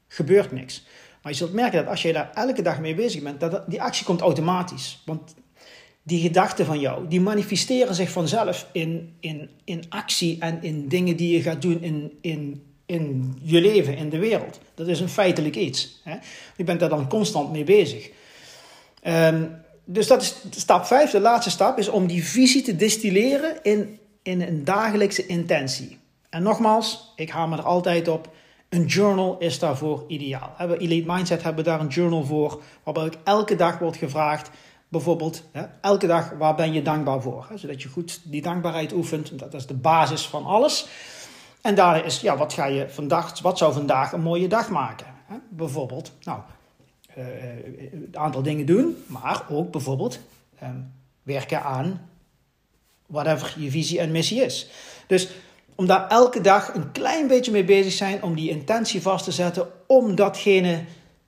gebeurt 0.09 0.53
niks. 0.53 0.87
Maar 1.29 1.37
je 1.37 1.45
zult 1.45 1.57
merken 1.57 1.79
dat 1.79 1.91
als 1.91 2.03
je 2.03 2.13
daar 2.13 2.31
elke 2.35 2.63
dag 2.63 2.81
mee 2.81 2.95
bezig 2.95 3.23
bent, 3.23 3.41
dat 3.41 3.63
die 3.67 3.83
actie 3.83 4.05
komt 4.05 4.21
automatisch. 4.21 5.03
Want 5.05 5.35
die 6.03 6.21
gedachten 6.21 6.67
van 6.67 6.81
jou, 6.81 7.09
die 7.09 7.21
manifesteren 7.21 7.95
zich 7.95 8.11
vanzelf 8.11 8.67
in, 8.73 9.17
in, 9.21 9.51
in 9.65 9.85
actie 9.89 10.37
en 10.41 10.63
in 10.63 10.89
dingen 10.89 11.17
die 11.17 11.37
je 11.37 11.43
gaat 11.43 11.63
doen 11.63 11.83
in, 11.83 12.19
in, 12.21 12.63
in 12.87 13.39
je 13.43 13.61
leven, 13.61 13.97
in 13.97 14.09
de 14.09 14.19
wereld. 14.19 14.61
Dat 14.75 14.89
is 14.89 15.01
een 15.01 15.09
feitelijk 15.09 15.57
iets. 15.57 16.01
Hè? 16.05 16.17
Je 16.57 16.65
bent 16.65 16.81
daar 16.81 16.89
dan 16.89 17.09
constant 17.09 17.53
mee 17.53 17.65
bezig. 17.65 18.11
Ehm, 19.03 19.45
dus 19.85 20.07
dat 20.07 20.23
is 20.23 20.35
stap 20.51 20.85
5, 20.85 21.11
de 21.11 21.21
laatste 21.21 21.51
stap, 21.51 21.79
is 21.79 21.89
om 21.89 22.07
die 22.07 22.25
visie 22.25 22.63
te 22.63 22.77
distilleren 22.77 23.63
in, 23.63 23.99
in 24.23 24.41
een 24.41 24.65
dagelijkse 24.65 25.27
intentie. 25.27 25.99
En 26.31 26.43
nogmaals, 26.43 27.13
ik 27.17 27.31
hamer 27.31 27.59
er 27.59 27.65
altijd 27.65 28.09
op, 28.09 28.37
een 28.69 28.87
journal 28.87 29.39
is 29.39 29.59
daarvoor 29.59 30.05
ideaal. 30.09 30.55
Bij 30.59 30.77
Elite 30.77 31.13
Mindset 31.13 31.43
hebben 31.43 31.65
daar 31.65 31.81
een 31.81 31.89
journal 31.89 32.25
voor, 32.25 32.63
waarbij 32.83 33.11
elke 33.25 33.57
dag 33.57 33.79
wordt 33.79 33.97
gevraagd, 33.97 34.51
bijvoorbeeld, 34.89 35.43
elke 35.81 36.07
dag 36.07 36.31
waar 36.31 36.55
ben 36.55 36.73
je 36.73 36.83
dankbaar 36.83 37.23
voor? 37.23 37.47
Zodat 37.55 37.83
je 37.83 37.89
goed 37.89 38.21
die 38.25 38.43
dankbaarheid 38.43 38.93
oefent, 38.93 39.39
dat 39.39 39.55
is 39.55 39.67
de 39.67 39.75
basis 39.75 40.27
van 40.27 40.45
alles. 40.45 40.87
En 41.61 41.75
daar 41.75 42.05
is, 42.05 42.21
ja, 42.21 42.37
wat 42.37 42.53
ga 42.53 42.67
je 42.67 42.89
vandaag, 42.89 43.41
wat 43.41 43.59
zou 43.59 43.73
vandaag 43.73 44.13
een 44.13 44.21
mooie 44.21 44.49
dag 44.49 44.71
maken? 44.71 45.07
Bijvoorbeeld, 45.49 46.13
nou, 46.23 46.41
een 47.15 48.09
eh, 48.13 48.21
aantal 48.21 48.43
dingen 48.43 48.67
doen, 48.67 49.05
maar 49.07 49.45
ook 49.51 49.71
bijvoorbeeld 49.71 50.19
ehm, 50.59 50.81
werken 51.23 51.63
aan 51.63 52.09
whatever 53.07 53.55
je 53.57 53.71
visie 53.71 53.99
en 53.99 54.11
missie 54.11 54.45
is. 54.45 54.69
Dus 55.07 55.29
om 55.79 55.87
daar 55.87 56.09
elke 56.09 56.41
dag 56.41 56.75
een 56.75 56.93
klein 56.93 57.27
beetje 57.27 57.51
mee 57.51 57.65
bezig 57.65 57.93
zijn, 57.93 58.23
om 58.23 58.35
die 58.35 58.51
intentie 58.51 59.03
vast 59.03 59.25
te 59.25 59.33
zetten, 59.33 59.69
om 59.87 60.15
datgene 60.15 60.85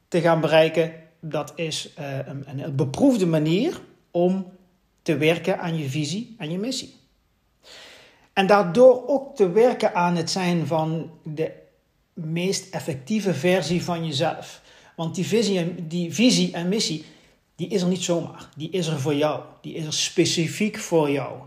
te 0.08 0.20
gaan 0.20 0.40
bereiken. 0.40 0.92
Dat 1.20 1.52
is 1.56 1.94
uh, 1.98 2.18
een, 2.26 2.58
een 2.58 2.76
beproefde 2.76 3.26
manier 3.26 3.80
om 4.10 4.46
te 5.02 5.16
werken 5.16 5.60
aan 5.60 5.78
je 5.78 5.88
visie 5.88 6.34
en 6.38 6.50
je 6.50 6.58
missie. 6.58 6.94
En 8.32 8.46
daardoor 8.46 9.08
ook 9.08 9.36
te 9.36 9.50
werken 9.50 9.94
aan 9.94 10.16
het 10.16 10.30
zijn 10.30 10.66
van 10.66 11.10
de 11.24 11.52
meest 12.12 12.74
effectieve 12.74 13.34
versie 13.34 13.84
van 13.84 14.06
jezelf. 14.06 14.62
Want 14.96 15.14
die 15.14 15.26
visie 15.26 15.58
en, 15.58 15.88
die 15.88 16.14
visie 16.14 16.52
en 16.52 16.68
missie, 16.68 17.04
die 17.56 17.68
is 17.68 17.82
er 17.82 17.88
niet 17.88 18.02
zomaar. 18.02 18.48
Die 18.56 18.70
is 18.70 18.86
er 18.86 19.00
voor 19.00 19.14
jou. 19.14 19.42
Die 19.60 19.74
is 19.74 19.84
er 19.86 19.92
specifiek 19.92 20.78
voor 20.78 21.10
jou. 21.10 21.38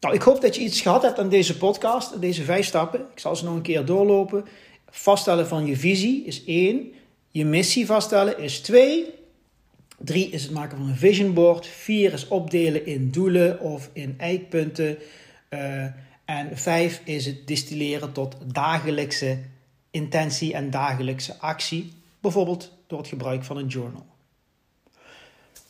Nou, 0.00 0.14
ik 0.14 0.22
hoop 0.22 0.40
dat 0.40 0.54
je 0.54 0.60
iets 0.60 0.80
gehad 0.80 1.02
hebt 1.02 1.18
aan 1.18 1.28
deze 1.28 1.56
podcast, 1.56 2.20
deze 2.20 2.44
vijf 2.44 2.66
stappen. 2.66 3.00
Ik 3.00 3.18
zal 3.18 3.36
ze 3.36 3.44
nog 3.44 3.54
een 3.54 3.62
keer 3.62 3.84
doorlopen. 3.84 4.44
Vaststellen 4.90 5.46
van 5.48 5.66
je 5.66 5.76
visie 5.76 6.24
is 6.24 6.44
één. 6.44 6.92
Je 7.28 7.44
missie 7.44 7.86
vaststellen 7.86 8.38
is 8.38 8.60
twee. 8.60 9.14
Drie 9.98 10.30
is 10.30 10.42
het 10.42 10.52
maken 10.52 10.78
van 10.78 10.88
een 10.88 10.96
vision 10.96 11.34
board. 11.34 11.66
Vier 11.66 12.12
is 12.12 12.28
opdelen 12.28 12.86
in 12.86 13.10
doelen 13.10 13.60
of 13.60 13.90
in 13.92 14.14
eikpunten. 14.18 14.98
Uh, 15.50 15.84
en 16.24 16.58
vijf 16.58 17.00
is 17.04 17.26
het 17.26 17.46
distilleren 17.46 18.12
tot 18.12 18.36
dagelijkse 18.44 19.38
intentie 19.90 20.54
en 20.54 20.70
dagelijkse 20.70 21.38
actie. 21.38 21.92
Bijvoorbeeld 22.20 22.72
door 22.86 22.98
het 22.98 23.08
gebruik 23.08 23.44
van 23.44 23.56
een 23.56 23.66
journal. 23.66 24.06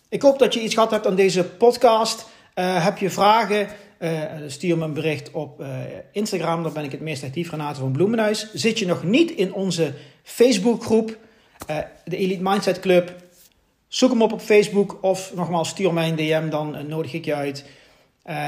Ik 0.08 0.22
hoop 0.22 0.38
dat 0.38 0.54
je 0.54 0.62
iets 0.62 0.74
gehad 0.74 0.90
hebt 0.90 1.06
aan 1.06 1.16
deze 1.16 1.44
podcast. 1.44 2.26
Uh, 2.54 2.84
heb 2.84 2.98
je 2.98 3.10
vragen? 3.10 3.68
Uh, 4.02 4.22
stuur 4.46 4.78
me 4.78 4.84
een 4.84 4.92
bericht 4.92 5.30
op 5.30 5.60
uh, 5.60 5.68
Instagram. 6.12 6.62
Daar 6.62 6.72
ben 6.72 6.84
ik 6.84 6.90
het 6.90 7.00
meest 7.00 7.24
actief, 7.24 7.50
Renate 7.50 7.80
van 7.80 7.92
Bloemenhuis. 7.92 8.52
Zit 8.52 8.78
je 8.78 8.86
nog 8.86 9.02
niet 9.02 9.30
in 9.30 9.52
onze 9.52 9.94
Facebookgroep, 10.22 11.18
de 12.04 12.16
Elite 12.16 12.42
Mindset 12.42 12.80
Club? 12.80 13.14
Zoek 13.88 14.10
hem 14.10 14.22
op 14.22 14.32
op 14.32 14.40
Facebook 14.40 14.98
of 15.00 15.32
nogmaals 15.34 15.68
stuur 15.68 15.92
mij 15.92 16.08
een 16.08 16.16
DM, 16.16 16.48
dan 16.48 16.86
nodig 16.88 17.12
ik 17.12 17.24
je 17.24 17.34
uit. 17.34 17.64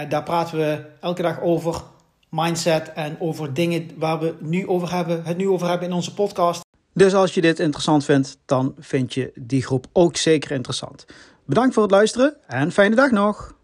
daar 0.08 0.22
praten 0.22 0.58
we 0.58 0.84
elke 1.00 1.22
dag 1.22 1.40
over 1.40 1.82
mindset 2.28 2.92
en 2.92 3.16
over 3.20 3.54
dingen 3.54 3.90
waar 3.96 4.18
we 4.18 4.34
nu 4.40 4.68
over 4.68 4.92
hebben, 4.92 5.24
het 5.24 5.36
nu 5.36 5.48
over 5.48 5.68
hebben 5.68 5.88
in 5.88 5.94
onze 5.94 6.14
podcast. 6.14 6.60
Dus 6.94 7.14
als 7.14 7.34
je 7.34 7.40
dit 7.40 7.58
interessant 7.58 8.04
vindt, 8.04 8.38
dan 8.44 8.74
vind 8.78 9.14
je 9.14 9.32
die 9.34 9.62
groep 9.62 9.86
ook 9.92 10.16
zeker 10.16 10.50
interessant. 10.50 11.04
Bedankt 11.44 11.74
voor 11.74 11.82
het 11.82 11.92
luisteren 11.92 12.36
en 12.46 12.72
fijne 12.72 12.94
dag 12.94 13.10
nog. 13.10 13.54